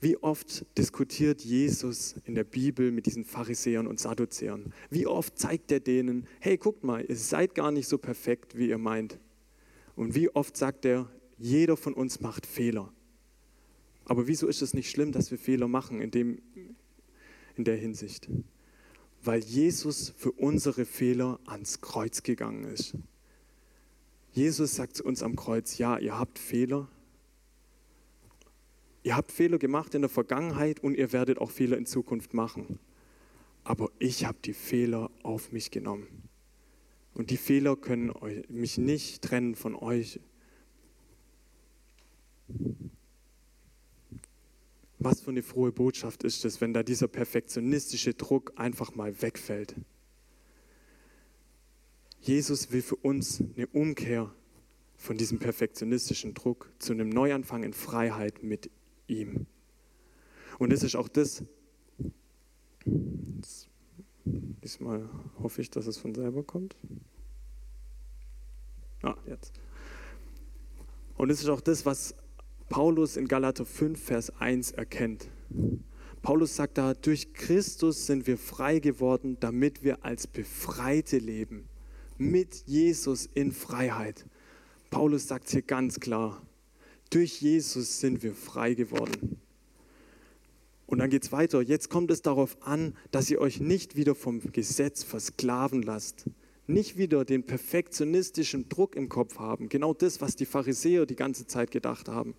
Wie 0.00 0.16
oft 0.18 0.66
diskutiert 0.76 1.42
Jesus 1.42 2.16
in 2.24 2.34
der 2.34 2.44
Bibel 2.44 2.92
mit 2.92 3.06
diesen 3.06 3.24
Pharisäern 3.24 3.86
und 3.86 3.98
Sadduzäern? 3.98 4.72
Wie 4.90 5.06
oft 5.06 5.38
zeigt 5.38 5.72
er 5.72 5.80
denen, 5.80 6.26
hey, 6.38 6.58
guckt 6.58 6.84
mal, 6.84 7.04
ihr 7.04 7.16
seid 7.16 7.54
gar 7.54 7.70
nicht 7.70 7.88
so 7.88 7.96
perfekt, 7.96 8.56
wie 8.56 8.68
ihr 8.68 8.78
meint. 8.78 9.18
Und 9.96 10.14
wie 10.14 10.28
oft 10.30 10.56
sagt 10.56 10.84
er, 10.84 11.10
jeder 11.38 11.76
von 11.76 11.94
uns 11.94 12.20
macht 12.20 12.46
Fehler. 12.46 12.92
Aber 14.04 14.28
wieso 14.28 14.46
ist 14.46 14.62
es 14.62 14.72
nicht 14.72 14.90
schlimm, 14.90 15.10
dass 15.10 15.30
wir 15.30 15.38
Fehler 15.38 15.66
machen 15.66 16.00
in, 16.00 16.10
dem, 16.10 16.40
in 17.56 17.64
der 17.64 17.76
Hinsicht? 17.76 18.28
Weil 19.24 19.40
Jesus 19.40 20.10
für 20.16 20.30
unsere 20.30 20.84
Fehler 20.84 21.40
ans 21.46 21.80
Kreuz 21.80 22.22
gegangen 22.22 22.64
ist. 22.64 22.94
Jesus 24.32 24.76
sagt 24.76 24.96
zu 24.96 25.04
uns 25.04 25.22
am 25.22 25.34
Kreuz, 25.34 25.78
ja, 25.78 25.98
ihr 25.98 26.16
habt 26.16 26.38
Fehler, 26.38 26.88
Ihr 29.06 29.16
habt 29.16 29.30
Fehler 29.30 29.58
gemacht 29.58 29.94
in 29.94 30.02
der 30.02 30.08
Vergangenheit 30.08 30.80
und 30.80 30.96
ihr 30.96 31.12
werdet 31.12 31.38
auch 31.38 31.52
Fehler 31.52 31.78
in 31.78 31.86
Zukunft 31.86 32.34
machen. 32.34 32.80
Aber 33.62 33.88
ich 34.00 34.24
habe 34.24 34.38
die 34.44 34.52
Fehler 34.52 35.12
auf 35.22 35.52
mich 35.52 35.70
genommen. 35.70 36.25
Und 37.16 37.30
die 37.30 37.38
Fehler 37.38 37.76
können 37.76 38.12
mich 38.48 38.76
nicht 38.76 39.22
trennen 39.22 39.54
von 39.54 39.74
euch. 39.74 40.20
Was 44.98 45.22
für 45.22 45.30
eine 45.30 45.42
frohe 45.42 45.72
Botschaft 45.72 46.24
ist 46.24 46.44
es, 46.44 46.60
wenn 46.60 46.74
da 46.74 46.82
dieser 46.82 47.08
perfektionistische 47.08 48.12
Druck 48.12 48.52
einfach 48.56 48.94
mal 48.94 49.22
wegfällt. 49.22 49.76
Jesus 52.20 52.70
will 52.70 52.82
für 52.82 52.96
uns 52.96 53.40
eine 53.40 53.66
Umkehr 53.68 54.34
von 54.98 55.16
diesem 55.16 55.38
perfektionistischen 55.38 56.34
Druck 56.34 56.70
zu 56.78 56.92
einem 56.92 57.08
Neuanfang 57.08 57.62
in 57.62 57.72
Freiheit 57.72 58.42
mit 58.42 58.70
ihm. 59.06 59.46
Und 60.58 60.70
das 60.70 60.82
ist 60.82 60.96
auch 60.96 61.08
das, 61.08 61.44
diesmal 64.26 65.08
hoffe 65.42 65.62
ich, 65.62 65.70
dass 65.70 65.86
es 65.86 65.96
von 65.96 66.14
selber 66.14 66.42
kommt. 66.42 66.76
Ah, 69.02 69.16
jetzt. 69.26 69.52
Und 71.16 71.30
es 71.30 71.40
ist 71.40 71.48
auch 71.48 71.60
das, 71.60 71.86
was 71.86 72.14
Paulus 72.68 73.16
in 73.16 73.28
Galater 73.28 73.64
5, 73.64 74.00
Vers 74.00 74.30
1 74.40 74.72
erkennt. 74.72 75.28
Paulus 76.22 76.56
sagt 76.56 76.78
da, 76.78 76.94
durch 76.94 77.32
Christus 77.32 78.06
sind 78.06 78.26
wir 78.26 78.36
frei 78.36 78.80
geworden, 78.80 79.36
damit 79.38 79.84
wir 79.84 80.04
als 80.04 80.26
Befreite 80.26 81.18
leben. 81.18 81.68
Mit 82.18 82.64
Jesus 82.66 83.26
in 83.26 83.52
Freiheit. 83.52 84.26
Paulus 84.90 85.28
sagt 85.28 85.50
hier 85.50 85.62
ganz 85.62 86.00
klar, 86.00 86.42
durch 87.10 87.40
Jesus 87.40 88.00
sind 88.00 88.22
wir 88.22 88.34
frei 88.34 88.74
geworden. 88.74 89.40
Und 90.86 90.98
dann 90.98 91.10
geht 91.10 91.24
es 91.24 91.32
weiter. 91.32 91.60
Jetzt 91.62 91.90
kommt 91.90 92.10
es 92.10 92.22
darauf 92.22 92.56
an, 92.62 92.94
dass 93.10 93.28
ihr 93.28 93.40
euch 93.40 93.60
nicht 93.60 93.96
wieder 93.96 94.14
vom 94.14 94.40
Gesetz 94.52 95.02
versklaven 95.02 95.82
lasst. 95.82 96.26
Nicht 96.68 96.96
wieder 96.96 97.24
den 97.24 97.44
perfektionistischen 97.44 98.68
Druck 98.68 98.96
im 98.96 99.08
Kopf 99.08 99.38
haben. 99.38 99.68
Genau 99.68 99.94
das, 99.94 100.20
was 100.20 100.36
die 100.36 100.46
Pharisäer 100.46 101.06
die 101.06 101.16
ganze 101.16 101.46
Zeit 101.46 101.70
gedacht 101.70 102.08
haben. 102.08 102.34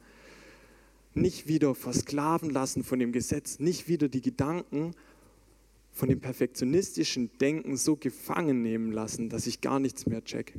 Nicht 1.14 1.48
wieder 1.48 1.76
versklaven 1.76 2.50
lassen 2.50 2.84
von 2.84 3.00
dem 3.00 3.12
Gesetz. 3.12 3.60
Nicht 3.60 3.88
wieder 3.88 4.08
die 4.08 4.22
Gedanken 4.22 4.94
von 5.92 6.10
dem 6.10 6.20
perfektionistischen 6.20 7.38
Denken 7.40 7.76
so 7.76 7.96
gefangen 7.96 8.62
nehmen 8.62 8.92
lassen, 8.92 9.30
dass 9.30 9.48
ich 9.48 9.62
gar 9.62 9.80
nichts 9.80 10.06
mehr 10.06 10.24
check. 10.24 10.54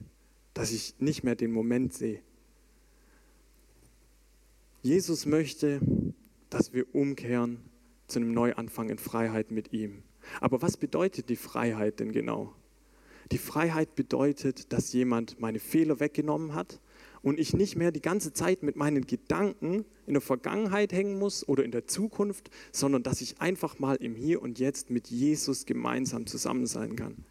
Dass 0.53 0.73
ich 0.73 0.95
nicht 0.99 1.23
mehr 1.23 1.37
den 1.37 1.53
Moment 1.53 1.95
sehe. 1.95 2.21
Jesus 4.83 5.27
möchte, 5.27 5.81
dass 6.51 6.73
wir 6.73 6.93
umkehren 6.95 7.68
zu 8.09 8.19
einem 8.19 8.33
Neuanfang 8.33 8.91
in 8.91 8.99
Freiheit 8.99 9.51
mit 9.51 9.73
ihm. 9.73 10.03
Aber 10.41 10.61
was 10.63 10.77
bedeutet 10.77 11.29
die 11.29 11.37
Freiheit 11.37 12.01
denn 12.01 12.13
genau? 12.13 12.55
Die 13.31 13.39
Freiheit 13.39 13.95
bedeutet, 13.95 14.73
dass 14.73 14.93
jemand 14.93 15.39
meine 15.39 15.59
Fehler 15.59 16.01
weggenommen 16.01 16.55
hat 16.55 16.81
und 17.23 17.39
ich 17.39 17.53
nicht 17.53 17.77
mehr 17.77 17.93
die 17.93 18.01
ganze 18.01 18.33
Zeit 18.33 18.63
mit 18.63 18.77
meinen 18.77 19.07
Gedanken 19.07 19.85
in 20.07 20.15
der 20.15 20.23
Vergangenheit 20.23 20.93
hängen 20.93 21.19
muss 21.19 21.47
oder 21.47 21.65
in 21.65 21.71
der 21.71 21.87
Zukunft, 21.87 22.51
sondern 22.73 23.03
dass 23.03 23.21
ich 23.21 23.41
einfach 23.41 23.79
mal 23.79 23.97
im 23.97 24.15
Hier 24.15 24.41
und 24.41 24.59
Jetzt 24.59 24.91
mit 24.91 25.09
Jesus 25.09 25.67
gemeinsam 25.67 26.27
zusammen 26.27 26.67
sein 26.67 26.97
kann. 26.97 27.25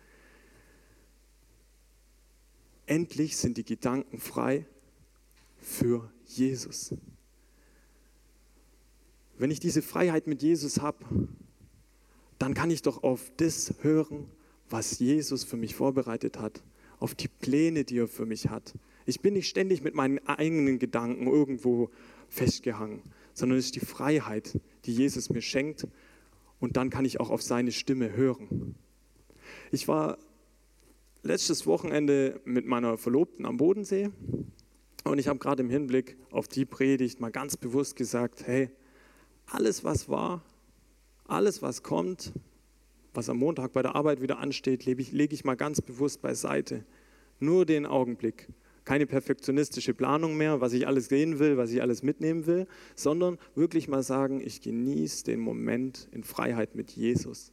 Endlich 2.85 3.35
sind 3.35 3.57
die 3.57 3.65
Gedanken 3.65 4.19
frei 4.19 4.65
für 5.59 6.11
Jesus. 6.25 6.93
Wenn 9.37 9.51
ich 9.51 9.59
diese 9.59 9.81
Freiheit 9.81 10.27
mit 10.27 10.41
Jesus 10.41 10.81
habe, 10.81 10.97
dann 12.39 12.53
kann 12.53 12.71
ich 12.71 12.81
doch 12.81 13.03
auf 13.03 13.31
das 13.37 13.75
hören, 13.81 14.25
was 14.69 14.99
Jesus 14.99 15.43
für 15.43 15.57
mich 15.57 15.75
vorbereitet 15.75 16.39
hat, 16.39 16.63
auf 16.99 17.15
die 17.15 17.27
Pläne, 17.27 17.83
die 17.83 17.99
er 17.99 18.07
für 18.07 18.25
mich 18.25 18.49
hat. 18.49 18.73
Ich 19.05 19.21
bin 19.21 19.35
nicht 19.35 19.47
ständig 19.47 19.81
mit 19.83 19.95
meinen 19.95 20.19
eigenen 20.27 20.79
Gedanken 20.79 21.27
irgendwo 21.27 21.89
festgehangen, 22.29 23.01
sondern 23.33 23.57
es 23.57 23.65
ist 23.65 23.75
die 23.75 23.85
Freiheit, 23.85 24.59
die 24.85 24.93
Jesus 24.93 25.29
mir 25.29 25.41
schenkt 25.41 25.87
und 26.59 26.75
dann 26.75 26.89
kann 26.89 27.05
ich 27.05 27.19
auch 27.19 27.29
auf 27.29 27.41
seine 27.41 27.71
Stimme 27.71 28.15
hören. 28.15 28.75
Ich 29.71 29.87
war 29.87 30.17
letztes 31.23 31.67
Wochenende 31.67 32.41
mit 32.43 32.65
meiner 32.65 32.97
Verlobten 32.97 33.45
am 33.45 33.57
Bodensee 33.57 34.09
und 35.03 35.19
ich 35.19 35.27
habe 35.27 35.39
gerade 35.39 35.61
im 35.61 35.69
Hinblick 35.69 36.17
auf 36.31 36.47
die 36.47 36.65
Predigt 36.65 37.19
mal 37.19 37.31
ganz 37.31 37.55
bewusst 37.55 37.95
gesagt, 37.95 38.45
hey, 38.45 38.69
alles, 39.47 39.83
was 39.83 40.09
war, 40.09 40.43
alles, 41.25 41.61
was 41.61 41.83
kommt, 41.83 42.33
was 43.13 43.29
am 43.29 43.37
Montag 43.37 43.73
bei 43.73 43.81
der 43.81 43.95
Arbeit 43.95 44.21
wieder 44.21 44.39
ansteht, 44.39 44.85
lege 44.85 45.01
ich, 45.01 45.11
lege 45.11 45.33
ich 45.33 45.43
mal 45.43 45.55
ganz 45.55 45.81
bewusst 45.81 46.21
beiseite. 46.21 46.85
Nur 47.39 47.65
den 47.65 47.85
Augenblick. 47.85 48.49
Keine 48.83 49.05
perfektionistische 49.05 49.93
Planung 49.93 50.37
mehr, 50.37 50.61
was 50.61 50.71
ich 50.73 50.87
alles 50.87 51.07
sehen 51.07 51.39
will, 51.39 51.57
was 51.57 51.71
ich 51.71 51.81
alles 51.81 52.03
mitnehmen 52.03 52.45
will, 52.45 52.67
sondern 52.95 53.37
wirklich 53.53 53.87
mal 53.87 54.01
sagen, 54.01 54.39
ich 54.39 54.61
genieße 54.61 55.25
den 55.25 55.39
Moment 55.39 56.07
in 56.11 56.23
Freiheit 56.23 56.75
mit 56.75 56.91
Jesus. 56.91 57.51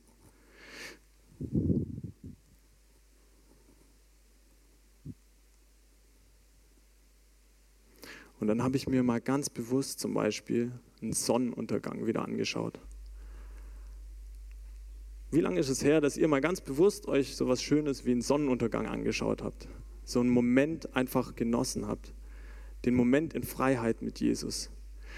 Und 8.38 8.48
dann 8.48 8.62
habe 8.62 8.76
ich 8.76 8.86
mir 8.86 9.02
mal 9.02 9.20
ganz 9.20 9.50
bewusst 9.50 9.98
zum 9.98 10.14
Beispiel 10.14 10.72
einen 11.04 11.12
Sonnenuntergang 11.12 12.06
wieder 12.06 12.24
angeschaut. 12.24 12.80
Wie 15.30 15.40
lange 15.40 15.60
ist 15.60 15.68
es 15.68 15.82
her, 15.82 16.00
dass 16.00 16.16
ihr 16.16 16.28
mal 16.28 16.40
ganz 16.40 16.60
bewusst 16.60 17.08
euch 17.08 17.34
so 17.34 17.48
was 17.48 17.62
Schönes 17.62 18.04
wie 18.04 18.12
einen 18.12 18.22
Sonnenuntergang 18.22 18.86
angeschaut 18.86 19.42
habt? 19.42 19.68
So 20.04 20.20
einen 20.20 20.30
Moment 20.30 20.94
einfach 20.94 21.34
genossen 21.34 21.88
habt. 21.88 22.14
Den 22.84 22.94
Moment 22.94 23.34
in 23.34 23.42
Freiheit 23.42 24.02
mit 24.02 24.20
Jesus. 24.20 24.70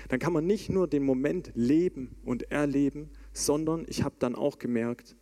Dann 0.08 0.18
kann 0.18 0.32
man 0.32 0.46
nicht 0.46 0.70
nur 0.70 0.86
den 0.86 1.02
Moment 1.02 1.52
leben 1.54 2.16
und 2.24 2.50
erleben, 2.50 3.10
sondern 3.32 3.84
ich 3.88 4.04
habe 4.04 4.14
dann 4.18 4.34
auch 4.34 4.58
gemerkt, 4.58 5.16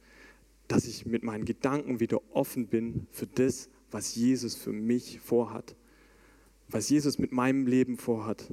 dass 0.68 0.86
ich 0.86 1.06
mit 1.06 1.22
meinen 1.22 1.44
Gedanken 1.44 2.00
wieder 2.00 2.20
offen 2.32 2.68
bin 2.68 3.06
für 3.10 3.26
das, 3.26 3.68
was 3.90 4.14
Jesus 4.14 4.54
für 4.54 4.72
mich 4.72 5.20
vorhat. 5.20 5.76
Was 6.68 6.88
Jesus 6.88 7.18
mit 7.18 7.32
meinem 7.32 7.66
Leben 7.66 7.96
vorhat. 7.96 8.52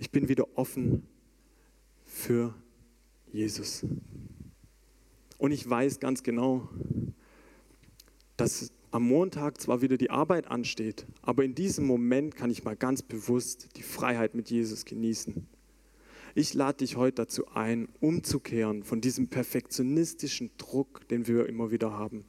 Ich 0.00 0.10
bin 0.10 0.30
wieder 0.30 0.46
offen 0.56 1.06
für 2.06 2.54
Jesus. 3.30 3.84
Und 5.36 5.52
ich 5.52 5.68
weiß 5.68 6.00
ganz 6.00 6.22
genau, 6.22 6.70
dass 8.38 8.72
am 8.92 9.06
Montag 9.06 9.60
zwar 9.60 9.82
wieder 9.82 9.98
die 9.98 10.08
Arbeit 10.08 10.50
ansteht, 10.50 11.06
aber 11.20 11.44
in 11.44 11.54
diesem 11.54 11.86
Moment 11.86 12.34
kann 12.34 12.50
ich 12.50 12.64
mal 12.64 12.76
ganz 12.76 13.02
bewusst 13.02 13.76
die 13.76 13.82
Freiheit 13.82 14.34
mit 14.34 14.50
Jesus 14.50 14.86
genießen. 14.86 15.46
Ich 16.34 16.54
lade 16.54 16.78
dich 16.78 16.96
heute 16.96 17.16
dazu 17.16 17.48
ein, 17.48 17.86
umzukehren 18.00 18.84
von 18.84 19.02
diesem 19.02 19.28
perfektionistischen 19.28 20.50
Druck, 20.56 21.06
den 21.08 21.26
wir 21.26 21.46
immer 21.46 21.70
wieder 21.70 21.92
haben, 21.92 22.24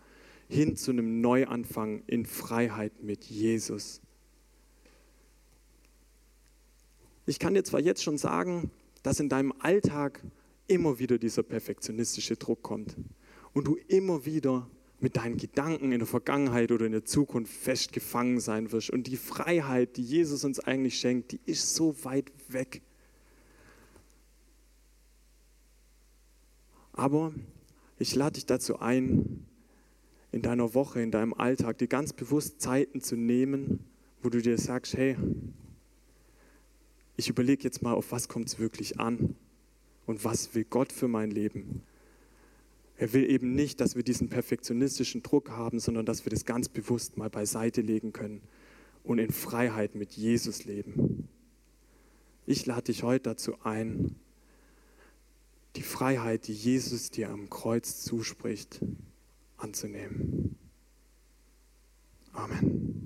hin 0.50 0.76
zu 0.76 0.92
einem 0.92 1.22
Neuanfang 1.22 2.04
in 2.06 2.26
Freiheit 2.26 3.02
mit 3.02 3.24
Jesus. 3.24 4.02
Ich 7.26 7.40
kann 7.40 7.54
dir 7.54 7.64
zwar 7.64 7.80
jetzt 7.80 8.04
schon 8.04 8.18
sagen, 8.18 8.72
dass 9.04 9.20
in 9.20 9.30
deinem 9.30 9.54
Alltag 9.60 10.24
immer 10.68 11.00
wieder 11.00 11.18
dieser 11.18 11.44
perfektionistische 11.44 12.36
Druck 12.36 12.62
kommt 12.62 12.96
und 13.54 13.68
du 13.68 13.78
immer 13.88 14.26
wieder 14.26 14.68
mit 15.00 15.18
deinen 15.18 15.38
Gedanken 15.38 15.92
in 15.92 16.00
der 16.00 16.08
Vergangenheit 16.08 16.72
oder 16.72 16.86
in 16.86 16.92
der 16.92 17.06
Zukunft 17.06 17.52
festgefangen 17.52 18.40
sein 18.40 18.72
wirst. 18.72 18.92
Und 18.92 19.08
die 19.08 19.18
Freiheit, 19.18 19.98
die 19.98 20.04
Jesus 20.04 20.44
uns 20.44 20.60
eigentlich 20.60 21.00
schenkt, 21.00 21.32
die 21.32 21.40
ist 21.46 21.76
so 21.76 22.04
weit 22.04 22.32
weg. 22.48 22.82
Aber 26.94 27.34
ich 27.98 28.14
lade 28.16 28.34
dich 28.34 28.46
dazu 28.46 28.80
ein, 28.80 29.46
in 30.32 30.42
deiner 30.42 30.74
Woche, 30.74 31.02
in 31.02 31.12
deinem 31.12 31.34
Alltag, 31.34 31.80
dir 31.80 31.88
ganz 31.88 32.14
bewusst 32.14 32.62
Zeiten 32.62 33.02
zu 33.02 33.16
nehmen, 33.16 33.80
wo 34.22 34.30
du 34.30 34.42
dir 34.42 34.58
sagst, 34.58 34.96
hey, 34.96 35.18
ich 37.22 37.30
überlege 37.30 37.64
jetzt 37.64 37.84
mal, 37.84 37.94
auf 37.94 38.12
was 38.12 38.28
kommt 38.28 38.48
es 38.48 38.58
wirklich 38.58 39.00
an 39.00 39.36
und 40.08 40.26
was 40.26 40.56
will 40.56 40.66
Gott 40.68 40.92
für 40.92 41.08
mein 41.08 41.30
Leben. 41.30 41.84
Er 42.98 43.14
will 43.14 43.30
eben 43.30 43.54
nicht, 43.54 43.80
dass 43.80 43.96
wir 43.96 44.02
diesen 44.02 44.28
perfektionistischen 44.28 45.22
Druck 45.22 45.52
haben, 45.52 45.80
sondern 45.80 46.04
dass 46.04 46.26
wir 46.26 46.32
das 46.32 46.46
ganz 46.46 46.68
bewusst 46.68 47.18
mal 47.18 47.30
beiseite 47.30 47.82
legen 47.82 48.12
können 48.12 48.42
und 49.04 49.20
in 49.20 49.32
Freiheit 49.32 49.94
mit 49.94 50.14
Jesus 50.14 50.66
leben. 50.66 51.28
Ich 52.48 52.66
lade 52.66 52.86
dich 52.86 53.04
heute 53.04 53.30
dazu 53.30 53.54
ein, 53.64 54.16
die 55.76 55.84
Freiheit, 55.84 56.48
die 56.48 56.54
Jesus 56.54 57.12
dir 57.12 57.30
am 57.30 57.52
Kreuz 57.52 58.02
zuspricht, 58.02 58.82
anzunehmen. 59.58 60.56
Amen. 62.34 62.92